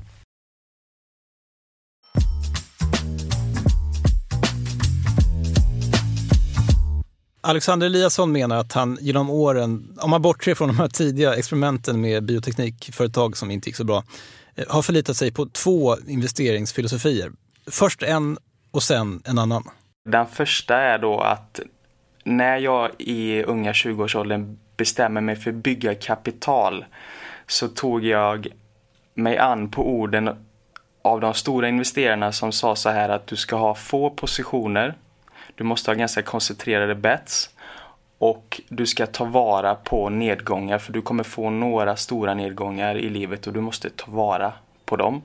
Alexander 7.41 7.87
Eliasson 7.87 8.31
menar 8.31 8.57
att 8.57 8.73
han 8.73 8.97
genom 9.01 9.29
åren, 9.29 9.97
om 10.01 10.09
man 10.09 10.21
bortser 10.21 10.55
från 10.55 10.67
de 10.67 10.77
här 10.77 10.87
tidiga 10.87 11.35
experimenten 11.35 12.01
med 12.01 12.23
bioteknikföretag 12.23 13.37
som 13.37 13.51
inte 13.51 13.69
gick 13.69 13.75
så 13.75 13.83
bra, 13.83 14.03
eh, 14.55 14.65
har 14.69 14.81
förlitat 14.81 15.17
sig 15.17 15.31
på 15.31 15.45
två 15.45 15.97
investeringsfilosofier. 16.07 17.31
Först 17.67 18.03
en 18.03 18.37
och 18.71 18.83
sen 18.83 19.21
en 19.25 19.37
annan. 19.39 19.63
Den 20.09 20.25
första 20.25 20.75
är 20.75 20.99
då 20.99 21.19
att 21.19 21.59
när 22.23 22.57
jag 22.57 22.91
i 22.97 23.43
unga 23.43 23.71
20-årsåldern 23.71 24.57
bestämmer 24.77 25.21
mig 25.21 25.35
för 25.35 25.49
att 25.49 25.55
bygga 25.55 25.95
kapital 25.95 26.85
så 27.47 27.67
tog 27.67 28.05
jag 28.05 28.47
mig 29.13 29.37
an 29.37 29.71
på 29.71 29.89
orden 29.89 30.29
av 31.01 31.21
de 31.21 31.33
stora 31.33 31.69
investerarna 31.69 32.31
som 32.31 32.51
sa 32.51 32.75
så 32.75 32.89
här 32.89 33.09
att 33.09 33.27
du 33.27 33.35
ska 33.35 33.55
ha 33.55 33.75
få 33.75 34.09
positioner 34.09 34.95
du 35.57 35.63
måste 35.63 35.91
ha 35.91 35.95
ganska 35.95 36.21
koncentrerade 36.21 36.95
bets. 36.95 37.49
Och 38.17 38.61
du 38.69 38.85
ska 38.85 39.05
ta 39.05 39.25
vara 39.25 39.75
på 39.75 40.09
nedgångar 40.09 40.77
för 40.77 40.93
du 40.93 41.01
kommer 41.01 41.23
få 41.23 41.49
några 41.49 41.95
stora 41.95 42.33
nedgångar 42.33 42.95
i 42.97 43.09
livet 43.09 43.47
och 43.47 43.53
du 43.53 43.61
måste 43.61 43.89
ta 43.89 44.11
vara 44.11 44.53
på 44.85 44.95
dem. 44.95 45.21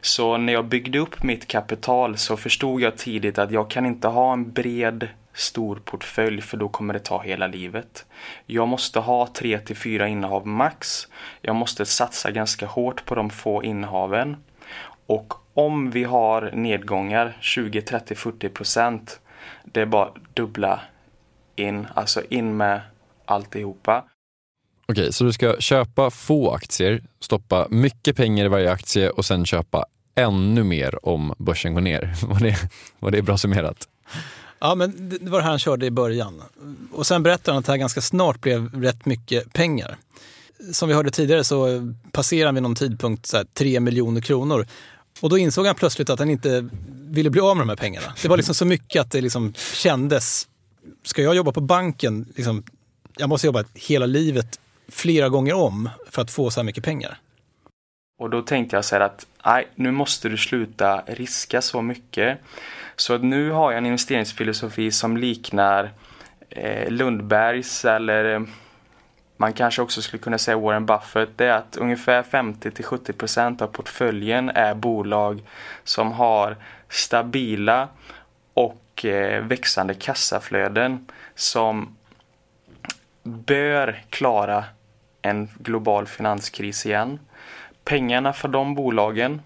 Så 0.00 0.36
när 0.36 0.52
jag 0.52 0.64
byggde 0.64 0.98
upp 0.98 1.22
mitt 1.22 1.48
kapital 1.48 2.16
så 2.16 2.36
förstod 2.36 2.80
jag 2.80 2.96
tidigt 2.96 3.38
att 3.38 3.50
jag 3.50 3.70
kan 3.70 3.86
inte 3.86 4.08
ha 4.08 4.32
en 4.32 4.52
bred 4.52 5.08
stor 5.34 5.76
portfölj 5.84 6.40
för 6.40 6.56
då 6.56 6.68
kommer 6.68 6.94
det 6.94 7.00
ta 7.00 7.22
hela 7.22 7.46
livet. 7.46 8.06
Jag 8.46 8.68
måste 8.68 9.00
ha 9.00 9.26
3 9.26 9.58
till 9.58 9.76
4 9.76 10.08
innehav 10.08 10.46
max. 10.46 11.08
Jag 11.40 11.56
måste 11.56 11.86
satsa 11.86 12.30
ganska 12.30 12.66
hårt 12.66 13.04
på 13.04 13.14
de 13.14 13.30
få 13.30 13.64
innehaven. 13.64 14.36
Och 15.06 15.34
om 15.54 15.90
vi 15.90 16.04
har 16.04 16.50
nedgångar 16.54 17.36
20, 17.40 17.82
30, 17.82 18.14
40 18.14 18.48
procent 18.48 19.20
det 19.64 19.80
är 19.80 19.86
bara 19.86 20.08
dubbla 20.34 20.80
in, 21.56 21.86
alltså 21.94 22.22
in 22.30 22.56
med 22.56 22.80
alltihopa. 23.24 24.04
Okej, 24.88 25.12
så 25.12 25.24
du 25.24 25.32
ska 25.32 25.60
köpa 25.60 26.10
få 26.10 26.50
aktier, 26.50 27.02
stoppa 27.20 27.66
mycket 27.70 28.16
pengar 28.16 28.44
i 28.44 28.48
varje 28.48 28.70
aktie 28.72 29.10
och 29.10 29.24
sen 29.24 29.46
köpa 29.46 29.86
ännu 30.14 30.64
mer 30.64 31.08
om 31.08 31.34
börsen 31.38 31.74
går 31.74 31.80
ner. 31.80 32.14
Var 32.26 32.40
det, 32.40 32.56
var 32.98 33.10
det 33.10 33.22
bra 33.22 33.38
summerat? 33.38 33.88
Ja, 34.64 34.74
men 34.74 35.08
det 35.08 35.30
var 35.30 35.38
det 35.38 35.44
här 35.44 35.50
han 35.50 35.58
körde 35.58 35.86
i 35.86 35.90
början. 35.90 36.42
Och 36.92 37.06
sen 37.06 37.22
berättade 37.22 37.52
han 37.52 37.58
att 37.58 37.66
det 37.66 37.72
här 37.72 37.76
ganska 37.76 38.00
snart 38.00 38.40
blev 38.40 38.82
rätt 38.82 39.06
mycket 39.06 39.52
pengar. 39.52 39.96
Som 40.72 40.88
vi 40.88 40.94
hörde 40.94 41.10
tidigare 41.10 41.44
så 41.44 41.92
passerade 42.12 42.46
han 42.46 42.54
vid 42.54 42.62
någon 42.62 42.74
tidpunkt 42.74 43.26
så 43.26 43.44
3 43.54 43.80
miljoner 43.80 44.20
kronor. 44.20 44.66
Och 45.20 45.30
då 45.30 45.38
insåg 45.38 45.66
han 45.66 45.74
plötsligt 45.74 46.10
att 46.10 46.18
han 46.18 46.30
inte 46.30 46.68
ville 47.08 47.30
bli 47.30 47.40
av 47.40 47.56
med 47.56 47.66
de 47.66 47.68
här 47.68 47.76
pengarna. 47.76 48.14
Det 48.22 48.28
var 48.28 48.36
liksom 48.36 48.54
så 48.54 48.64
mycket 48.64 49.00
att 49.00 49.10
det 49.10 49.20
liksom 49.20 49.54
kändes, 49.54 50.48
ska 51.02 51.22
jag 51.22 51.34
jobba 51.34 51.52
på 51.52 51.60
banken, 51.60 52.32
liksom, 52.36 52.62
jag 53.16 53.28
måste 53.28 53.46
jobba 53.46 53.64
hela 53.74 54.06
livet 54.06 54.60
flera 54.88 55.28
gånger 55.28 55.54
om 55.54 55.90
för 56.10 56.22
att 56.22 56.30
få 56.30 56.50
så 56.50 56.60
här 56.60 56.64
mycket 56.64 56.84
pengar. 56.84 57.18
Och 58.18 58.30
då 58.30 58.42
tänkte 58.42 58.76
jag 58.76 58.84
så 58.84 58.94
här 58.94 59.00
att, 59.00 59.26
nej, 59.46 59.68
nu 59.74 59.90
måste 59.90 60.28
du 60.28 60.36
sluta 60.36 61.02
riska 61.06 61.62
så 61.62 61.82
mycket. 61.82 62.38
Så 62.96 63.14
att 63.14 63.22
nu 63.22 63.50
har 63.50 63.70
jag 63.72 63.78
en 63.78 63.86
investeringsfilosofi 63.86 64.90
som 64.90 65.16
liknar 65.16 65.90
eh, 66.50 66.90
Lundbergs 66.90 67.84
eller 67.84 68.34
eh, 68.34 68.40
man 69.36 69.52
kanske 69.52 69.82
också 69.82 70.02
skulle 70.02 70.22
kunna 70.22 70.38
säga 70.38 70.56
Warren 70.56 70.86
Buffett, 70.86 71.28
det 71.36 71.46
är 71.46 71.52
att 71.52 71.76
ungefär 71.76 72.22
50-70% 72.22 73.62
av 73.62 73.66
portföljen 73.66 74.50
är 74.50 74.74
bolag 74.74 75.42
som 75.84 76.12
har 76.12 76.56
stabila 76.88 77.88
och 78.54 79.04
eh, 79.04 79.44
växande 79.44 79.94
kassaflöden 79.94 81.06
som 81.34 81.96
bör 83.22 84.02
klara 84.10 84.64
en 85.22 85.48
global 85.58 86.06
finanskris 86.06 86.86
igen. 86.86 87.18
Pengarna 87.84 88.32
för 88.32 88.48
de 88.48 88.74
bolagen 88.74 89.42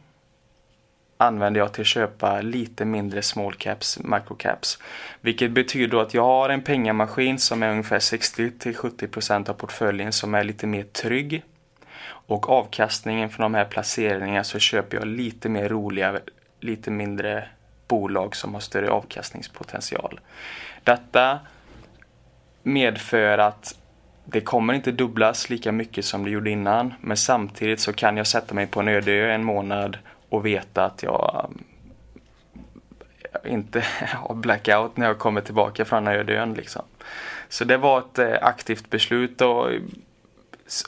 använder 1.21 1.61
jag 1.61 1.73
till 1.73 1.81
att 1.81 1.87
köpa 1.87 2.41
lite 2.41 2.85
mindre 2.85 3.23
small 3.23 3.55
caps, 3.55 3.99
micro 3.99 4.35
caps. 4.35 4.79
Vilket 5.21 5.51
betyder 5.51 5.89
då 5.89 6.01
att 6.01 6.15
jag 6.15 6.25
har 6.25 6.49
en 6.49 6.63
pengamaskin 6.63 7.39
som 7.39 7.63
är 7.63 7.71
ungefär 7.71 7.99
60-70% 7.99 9.51
av 9.51 9.55
portföljen 9.55 10.13
som 10.13 10.35
är 10.35 10.45
lite 10.45 10.67
mer 10.67 10.83
trygg. 10.83 11.43
Och 12.07 12.49
avkastningen 12.51 13.31
från 13.31 13.43
de 13.43 13.55
här 13.55 13.65
placeringarna 13.65 14.45
så 14.45 14.59
köper 14.59 14.97
jag 14.97 15.07
lite 15.07 15.49
mer 15.49 15.69
roliga, 15.69 16.19
lite 16.61 16.91
mindre 16.91 17.49
bolag 17.89 18.37
som 18.37 18.55
har 18.55 18.61
större 18.61 18.91
avkastningspotential. 18.91 20.21
Detta 20.85 21.39
medför 22.63 23.39
att 23.39 23.79
det 24.25 24.41
kommer 24.41 24.75
inte 24.75 24.93
dubblas 24.93 25.51
lika 25.51 25.73
mycket 25.73 26.05
som 26.05 26.25
det 26.25 26.31
gjorde 26.31 26.51
innan. 26.51 26.95
Men 27.01 27.17
samtidigt 27.17 27.81
så 27.81 27.93
kan 27.93 28.17
jag 28.17 28.27
sätta 28.27 28.55
mig 28.55 28.67
på 28.67 28.81
en 28.81 28.89
öde 28.89 29.13
ö 29.13 29.31
en 29.31 29.45
månad 29.45 29.99
och 30.29 30.47
veta 30.47 30.85
att 30.85 31.03
jag 31.03 31.51
um, 31.51 31.65
inte 33.45 33.85
har 34.15 34.35
blackout 34.35 34.97
när 34.97 35.07
jag 35.07 35.19
kommer 35.19 35.41
tillbaka 35.41 35.85
från 35.85 36.05
den. 36.05 36.55
Liksom. 36.55 36.83
Så 37.49 37.65
det 37.65 37.77
var 37.77 37.99
ett 37.99 38.19
eh, 38.19 38.37
aktivt 38.43 38.91
beslut 38.91 39.41
och 39.41 39.69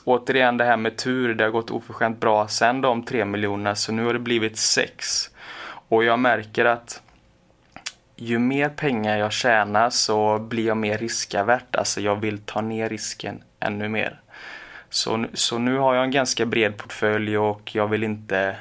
återigen 0.05 0.57
det 0.57 0.65
här 0.65 0.77
med 0.77 0.97
tur, 0.97 1.33
det 1.33 1.43
har 1.43 1.51
gått 1.51 1.71
oförskämt 1.71 2.19
bra 2.19 2.47
sen 2.47 2.81
de 2.81 3.03
tre 3.03 3.25
miljonerna 3.25 3.75
så 3.75 3.91
nu 3.91 4.05
har 4.05 4.13
det 4.13 4.19
blivit 4.19 4.57
sex. 4.57 5.29
Och 5.87 6.03
jag 6.03 6.19
märker 6.19 6.65
att 6.65 7.01
ju 8.15 8.39
mer 8.39 8.69
pengar 8.69 9.17
jag 9.17 9.31
tjänar 9.31 9.89
så 9.89 10.39
blir 10.39 10.67
jag 10.67 10.77
mer 10.77 10.97
riskavärt. 10.97 11.75
Alltså 11.75 12.01
jag 12.01 12.15
vill 12.15 12.37
ta 12.37 12.61
ner 12.61 12.89
risken 12.89 13.43
ännu 13.59 13.89
mer. 13.89 14.21
Så, 14.89 15.25
så 15.33 15.57
nu 15.57 15.77
har 15.77 15.95
jag 15.95 16.03
en 16.03 16.11
ganska 16.11 16.45
bred 16.45 16.77
portfölj 16.77 17.37
och 17.37 17.75
jag 17.75 17.87
vill 17.87 18.03
inte 18.03 18.55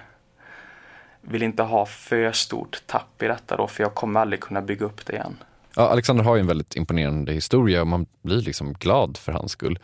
vill 1.31 1.43
inte 1.43 1.63
ha 1.63 1.87
för 1.87 2.33
stort 2.33 2.83
tapp 2.87 3.23
i 3.23 3.27
detta 3.27 3.57
då 3.57 3.67
för 3.67 3.83
jag 3.83 3.95
kommer 3.95 4.21
aldrig 4.21 4.41
kunna 4.41 4.63
bygga 4.63 4.87
upp 4.87 5.07
det 5.07 5.13
igen. 5.13 5.37
Ja, 5.77 5.89
Alexander 5.89 6.25
har 6.25 6.37
ju 6.37 6.41
en 6.41 6.47
väldigt 6.47 6.77
imponerande 6.77 7.33
historia 7.33 7.81
och 7.81 7.87
man 7.87 8.07
blir 8.23 8.41
liksom 8.43 8.73
glad 8.73 9.17
för 9.17 9.33
hans 9.33 9.53
skull. 9.53 9.79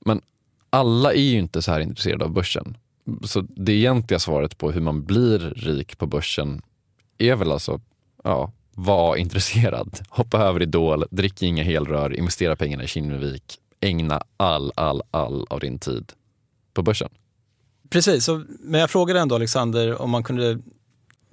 Men 0.00 0.20
alla 0.70 1.12
är 1.12 1.20
ju 1.20 1.38
inte 1.38 1.62
så 1.62 1.72
här 1.72 1.80
intresserade 1.80 2.24
av 2.24 2.30
börsen. 2.30 2.76
Så 3.24 3.40
det 3.40 3.72
egentliga 3.72 4.18
svaret 4.18 4.58
på 4.58 4.70
hur 4.70 4.80
man 4.80 5.04
blir 5.04 5.38
rik 5.38 5.98
på 5.98 6.06
börsen 6.06 6.62
är 7.18 7.36
väl 7.36 7.52
alltså, 7.52 7.80
ja, 8.24 8.52
var 8.74 9.16
intresserad. 9.16 9.98
Hoppa 10.08 10.38
över 10.38 10.62
Idol, 10.62 11.04
drick 11.10 11.42
inga 11.42 11.62
helrör, 11.62 12.14
investera 12.14 12.56
pengarna 12.56 12.84
i 12.84 12.86
Kinnevik. 12.86 13.58
Ägna 13.80 14.22
all, 14.36 14.72
all, 14.74 15.02
all 15.10 15.46
av 15.50 15.60
din 15.60 15.78
tid 15.78 16.12
på 16.74 16.82
börsen. 16.82 17.08
Precis, 17.90 18.28
men 18.60 18.80
jag 18.80 18.90
frågade 18.90 19.20
ändå 19.20 19.34
Alexander 19.34 20.02
om 20.02 20.10
man 20.10 20.24
kunde 20.24 20.58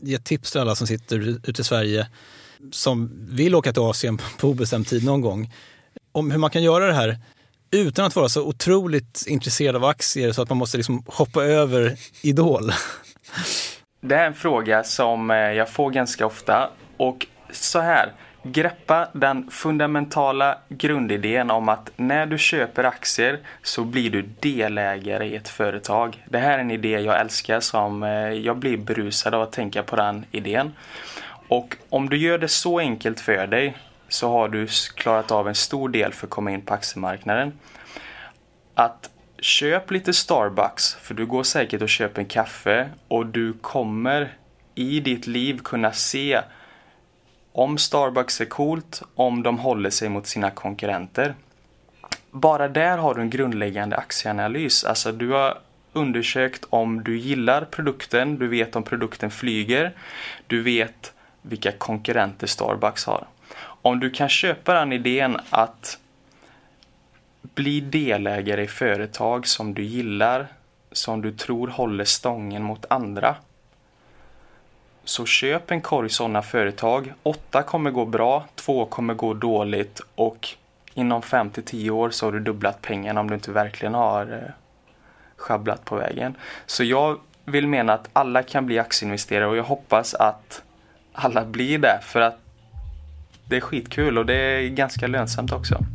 ge 0.01 0.17
tips 0.17 0.51
till 0.51 0.61
alla 0.61 0.75
som 0.75 0.87
sitter 0.87 1.19
ute 1.49 1.61
i 1.61 1.65
Sverige 1.65 2.07
som 2.71 3.11
vill 3.29 3.55
åka 3.55 3.73
till 3.73 3.81
Asien 3.81 4.17
på 4.39 4.47
obestämd 4.47 4.87
tid 4.87 5.05
någon 5.05 5.21
gång. 5.21 5.53
Om 6.11 6.31
hur 6.31 6.37
man 6.37 6.49
kan 6.49 6.63
göra 6.63 6.87
det 6.87 6.93
här 6.93 7.17
utan 7.71 8.05
att 8.05 8.15
vara 8.15 8.29
så 8.29 8.43
otroligt 8.43 9.23
intresserad 9.27 9.75
av 9.75 9.85
aktier 9.85 10.31
så 10.31 10.41
att 10.41 10.49
man 10.49 10.57
måste 10.57 10.77
liksom 10.77 11.03
hoppa 11.07 11.43
över 11.43 11.97
Idol. 12.21 12.71
Det 14.01 14.15
är 14.15 14.25
en 14.25 14.33
fråga 14.33 14.83
som 14.83 15.31
eh, 15.31 15.37
jag 15.37 15.69
får 15.69 15.91
ganska 15.91 16.25
ofta 16.25 16.69
och 16.97 17.27
så 17.51 17.79
här, 17.79 18.13
greppa 18.51 19.07
den 19.13 19.51
fundamentala 19.51 20.57
grundidén 20.69 21.51
om 21.51 21.69
att 21.69 21.91
när 21.95 22.25
du 22.25 22.37
köper 22.37 22.83
aktier 22.83 23.39
så 23.63 23.83
blir 23.83 24.09
du 24.09 24.21
delägare 24.21 25.25
i 25.25 25.35
ett 25.35 25.49
företag. 25.49 26.25
Det 26.29 26.37
här 26.37 26.57
är 26.57 26.59
en 26.59 26.71
idé 26.71 26.89
jag 26.99 27.19
älskar 27.19 27.59
som 27.59 28.03
eh, 28.03 28.09
jag 28.29 28.57
blir 28.57 28.77
berusad 28.77 29.33
av 29.33 29.41
att 29.41 29.51
tänka 29.51 29.83
på 29.83 29.95
den 29.95 30.25
idén. 30.31 30.71
Och 31.47 31.77
om 31.89 32.09
du 32.09 32.17
gör 32.17 32.37
det 32.37 32.47
så 32.47 32.79
enkelt 32.79 33.19
för 33.19 33.47
dig 33.47 33.77
så 34.07 34.29
har 34.29 34.49
du 34.49 34.67
klarat 34.95 35.31
av 35.31 35.47
en 35.47 35.55
stor 35.55 35.89
del 35.89 36.13
för 36.13 36.27
att 36.27 36.31
komma 36.31 36.51
in 36.51 36.61
på 36.61 36.73
aktiemarknaden. 36.73 37.53
Att 38.75 39.09
köp 39.39 39.91
lite 39.91 40.13
Starbucks 40.13 40.95
för 40.95 41.13
du 41.13 41.25
går 41.25 41.43
säkert 41.43 41.81
och 41.81 41.89
köper 41.89 42.21
en 42.21 42.27
kaffe 42.27 42.89
och 43.07 43.25
du 43.25 43.53
kommer 43.53 44.33
i 44.75 44.99
ditt 44.99 45.27
liv 45.27 45.59
kunna 45.63 45.91
se 45.91 46.41
om 47.51 47.77
Starbucks 47.77 48.41
är 48.41 48.45
coolt, 48.45 49.01
om 49.15 49.43
de 49.43 49.59
håller 49.59 49.89
sig 49.89 50.09
mot 50.09 50.27
sina 50.27 50.51
konkurrenter. 50.51 51.35
Bara 52.31 52.67
där 52.67 52.97
har 52.97 53.15
du 53.15 53.21
en 53.21 53.29
grundläggande 53.29 53.97
aktieanalys. 53.97 54.83
Alltså 54.83 55.11
du 55.11 55.29
har 55.29 55.57
undersökt 55.93 56.65
om 56.69 57.03
du 57.03 57.17
gillar 57.17 57.65
produkten, 57.65 58.39
du 58.39 58.47
vet 58.47 58.75
om 58.75 58.83
produkten 58.83 59.31
flyger, 59.31 59.91
du 60.47 60.61
vet 60.61 61.13
vilka 61.41 61.71
konkurrenter 61.71 62.47
Starbucks 62.47 63.05
har. 63.05 63.27
Om 63.81 63.99
du 63.99 64.09
kan 64.09 64.29
köpa 64.29 64.73
den 64.73 64.93
idén 64.93 65.37
att 65.49 65.99
bli 67.41 67.81
delägare 67.81 68.63
i 68.63 68.67
företag 68.67 69.47
som 69.47 69.73
du 69.73 69.83
gillar, 69.83 70.47
som 70.91 71.21
du 71.21 71.31
tror 71.31 71.67
håller 71.67 72.05
stången 72.05 72.63
mot 72.63 72.85
andra 72.89 73.35
så 75.09 75.25
köp 75.25 75.71
en 75.71 75.81
korg 75.81 76.09
sådana 76.09 76.41
företag. 76.41 77.13
Åtta 77.23 77.63
kommer 77.63 77.91
gå 77.91 78.05
bra, 78.05 78.45
två 78.55 78.85
kommer 78.85 79.13
gå 79.13 79.33
dåligt 79.33 80.01
och 80.15 80.47
inom 80.93 81.21
5 81.21 81.49
till 81.49 81.63
10 81.63 81.91
år 81.91 82.09
så 82.09 82.25
har 82.25 82.31
du 82.31 82.39
dubblat 82.39 82.81
pengarna 82.81 83.19
om 83.19 83.27
du 83.27 83.35
inte 83.35 83.51
verkligen 83.51 83.93
har 83.93 84.21
eh, 84.33 84.51
schabblat 85.35 85.85
på 85.85 85.95
vägen. 85.95 86.35
Så 86.65 86.83
jag 86.83 87.19
vill 87.45 87.67
mena 87.67 87.93
att 87.93 88.09
alla 88.13 88.43
kan 88.43 88.65
bli 88.65 88.79
aktieinvesterare 88.79 89.47
och 89.47 89.57
jag 89.57 89.63
hoppas 89.63 90.13
att 90.13 90.61
alla 91.13 91.45
blir 91.45 91.77
det 91.77 91.99
för 92.01 92.21
att 92.21 92.39
det 93.45 93.57
är 93.57 93.61
skitkul 93.61 94.17
och 94.17 94.25
det 94.25 94.35
är 94.35 94.69
ganska 94.69 95.07
lönsamt 95.07 95.51
också. 95.51 95.85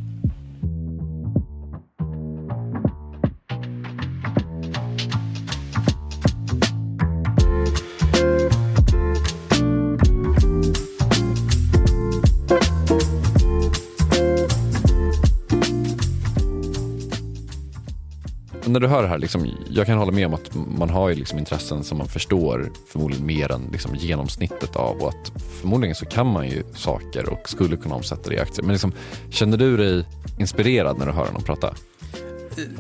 När 18.75 18.81
du 18.81 18.87
hör 18.87 19.03
det 19.03 19.09
här, 19.09 19.19
liksom, 19.19 19.49
jag 19.71 19.87
kan 19.87 19.99
hålla 19.99 20.13
med 20.13 20.27
om 20.27 20.35
att 20.35 20.55
man 20.55 20.91
har 20.91 21.09
ju 21.09 21.15
liksom 21.15 21.39
intressen 21.39 21.85
som 21.85 21.99
man 21.99 22.09
förstår 22.09 22.73
förmodligen 22.89 23.27
mer 23.27 23.53
än 23.53 23.69
liksom 23.73 23.95
genomsnittet 23.95 24.77
av 24.77 25.03
och 25.03 25.09
att 25.09 25.33
förmodligen 25.61 25.95
så 25.95 26.07
kan 26.07 26.27
man 26.27 26.49
ju 26.49 26.63
saker 26.75 27.29
och 27.29 27.49
skulle 27.49 27.77
kunna 27.77 27.95
omsätta 27.95 28.31
det 28.31 28.37
i 28.37 28.39
aktier. 28.39 28.65
Men 28.65 28.73
liksom, 28.73 28.93
känner 29.31 29.57
du 29.57 29.77
dig 29.77 30.05
inspirerad 30.39 30.99
när 30.99 31.07
du 31.07 31.13
hör 31.13 31.27
honom 31.27 31.43
prata? 31.43 31.75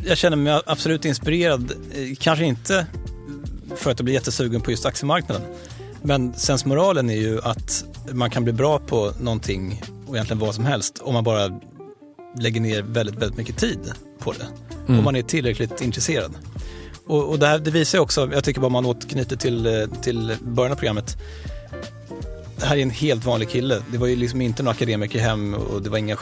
Jag 0.06 0.18
känner 0.18 0.36
mig 0.36 0.60
absolut 0.66 1.04
inspirerad. 1.04 1.72
Eh, 1.72 2.16
kanske 2.18 2.44
inte 2.44 2.86
för 3.76 3.90
att 3.90 3.98
jag 3.98 4.04
blir 4.04 4.14
jättesugen 4.14 4.60
på 4.60 4.70
just 4.70 4.86
aktiemarknaden. 4.86 5.42
Men 6.02 6.34
sensmoralen 6.34 7.10
är 7.10 7.16
ju 7.16 7.40
att 7.42 7.84
man 8.12 8.30
kan 8.30 8.44
bli 8.44 8.52
bra 8.52 8.78
på 8.78 9.12
någonting 9.20 9.82
och 10.06 10.14
egentligen 10.14 10.38
vad 10.38 10.54
som 10.54 10.64
helst 10.64 10.98
om 10.98 11.14
man 11.14 11.24
bara 11.24 11.60
lägger 12.38 12.60
ner 12.60 12.82
väldigt, 12.82 13.14
väldigt 13.14 13.38
mycket 13.38 13.56
tid 13.56 13.92
på 14.18 14.32
det. 14.32 14.73
Mm. 14.86 14.98
Om 14.98 15.04
man 15.04 15.16
är 15.16 15.22
tillräckligt 15.22 15.80
intresserad. 15.80 16.34
Och, 17.06 17.28
och 17.30 17.38
det, 17.38 17.46
här, 17.46 17.58
det 17.58 17.70
visar 17.70 17.98
också, 17.98 18.30
jag 18.32 18.44
tycker 18.44 18.60
bara 18.60 18.70
man 18.70 18.86
återknyter 18.86 19.36
till, 19.36 19.66
eh, 19.66 20.00
till 20.02 20.36
början 20.42 20.72
av 20.72 20.76
programmet. 20.76 21.16
Det 22.56 22.66
här 22.66 22.76
är 22.76 22.82
en 22.82 22.90
helt 22.90 23.24
vanlig 23.24 23.48
kille. 23.48 23.82
Det 23.92 23.98
var 23.98 24.06
ju 24.06 24.16
liksom 24.16 24.40
inte 24.40 24.62
någon 24.62 24.72
akademikerhem 24.72 25.54
och 25.54 25.82
det 25.82 25.90
var 25.90 25.98
inga 25.98 26.16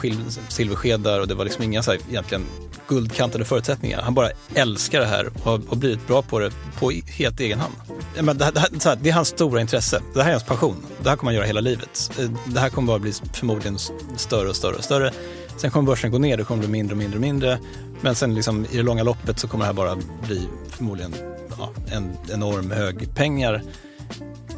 silverskedar 0.47 1.19
och 1.19 1.27
det 1.27 1.35
var 1.35 1.43
liksom 1.43 1.63
inga 1.63 1.83
så 1.83 1.91
här, 1.91 1.99
egentligen 2.09 2.45
guldkantade 2.87 3.45
förutsättningar. 3.45 4.01
Han 4.01 4.13
bara 4.13 4.29
älskar 4.55 4.99
det 4.99 5.05
här 5.05 5.27
och 5.27 5.41
har, 5.41 5.75
blivit 5.75 6.07
bra 6.07 6.21
på 6.21 6.39
det 6.39 6.51
på 6.79 6.91
helt 7.07 7.39
egen 7.39 7.59
hand. 7.59 7.73
Men 8.21 8.37
det, 8.37 8.45
här, 8.45 8.51
det, 8.51 8.83
här, 8.85 8.97
det 9.01 9.09
är 9.09 9.13
hans 9.13 9.27
stora 9.27 9.61
intresse. 9.61 10.01
Det 10.13 10.21
här 10.21 10.29
är 10.29 10.33
hans 10.33 10.43
passion. 10.43 10.75
Det 11.03 11.09
här 11.09 11.15
kommer 11.15 11.31
han 11.31 11.35
göra 11.35 11.45
hela 11.45 11.61
livet. 11.61 12.11
Eh, 12.19 12.29
det 12.45 12.59
här 12.59 12.69
kommer 12.69 12.87
bara 12.87 12.99
bli 12.99 13.13
förmodligen 13.33 13.77
större 14.17 14.49
och 14.49 14.55
större 14.55 14.75
och 14.75 14.83
större. 14.83 15.11
Sen 15.57 15.71
kommer 15.71 15.87
börsen 15.87 16.11
gå 16.11 16.17
ner, 16.17 16.37
det 16.37 16.43
kommer 16.43 16.59
bli 16.59 16.71
mindre 16.71 16.93
och 16.93 16.97
mindre 16.97 17.17
och 17.17 17.21
mindre. 17.21 17.59
Men 18.03 18.15
sen 18.15 18.35
liksom, 18.35 18.65
i 18.65 18.77
det 18.77 18.83
långa 18.83 19.03
loppet 19.03 19.39
så 19.39 19.47
kommer 19.47 19.63
det 19.63 19.67
här 19.67 19.73
bara 19.73 19.97
bli 20.27 20.47
förmodligen 20.67 21.13
ja, 21.57 21.73
en 21.91 22.17
enorm 22.33 22.71
hög 22.71 23.15
pengar. 23.15 23.61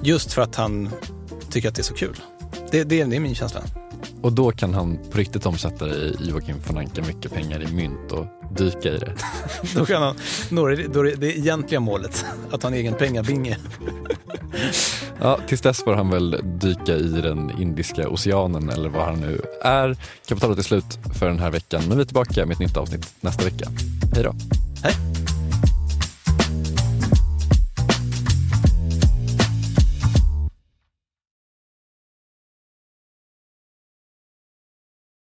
Just 0.01 0.33
för 0.33 0.41
att 0.41 0.55
han 0.55 0.89
tycker 1.49 1.69
att 1.69 1.75
det 1.75 1.81
är 1.81 1.83
så 1.83 1.93
kul. 1.93 2.15
Det, 2.71 2.83
det, 2.83 3.03
det 3.03 3.15
är 3.15 3.19
min 3.19 3.35
känsla. 3.35 3.61
Och 4.21 4.33
då 4.33 4.51
kan 4.51 4.73
han 4.73 4.99
på 5.11 5.17
riktigt 5.17 5.45
omsätta 5.45 5.87
i 5.87 6.17
Joakim 6.19 6.55
von 6.67 6.77
Anka 6.77 7.01
mycket 7.01 7.33
pengar 7.33 7.61
i 7.61 7.67
mynt 7.67 8.11
och 8.11 8.25
dyka 8.57 8.89
i 8.89 8.97
det. 8.97 9.13
då 9.75 9.85
kan 9.85 10.01
han 10.01 10.15
nå 10.49 10.67
det, 10.67 11.15
det 11.15 11.37
egentliga 11.37 11.79
målet, 11.79 12.25
att 12.51 12.63
ha 12.63 12.69
en 12.69 12.75
egen 12.75 12.93
pengabinge. 12.93 13.57
ja, 15.21 15.39
tills 15.47 15.61
dess 15.61 15.83
får 15.83 15.93
han 15.93 16.09
väl 16.09 16.41
dyka 16.43 16.95
i 16.95 17.21
den 17.21 17.51
indiska 17.61 18.09
oceanen 18.09 18.69
eller 18.69 18.89
vad 18.89 19.05
han 19.05 19.19
nu 19.19 19.41
är. 19.61 19.97
Kapitalet 20.27 20.59
är 20.59 20.63
slut 20.63 20.99
för 21.19 21.27
den 21.27 21.39
här 21.39 21.51
veckan, 21.51 21.81
men 21.87 21.97
vi 21.97 22.01
är 22.01 22.05
tillbaka 22.05 22.45
med 22.45 22.53
ett 22.53 22.59
nytt 22.59 22.77
avsnitt 22.77 23.13
nästa 23.21 23.43
vecka. 23.43 23.69
Hej 24.13 24.23
då! 24.23 24.33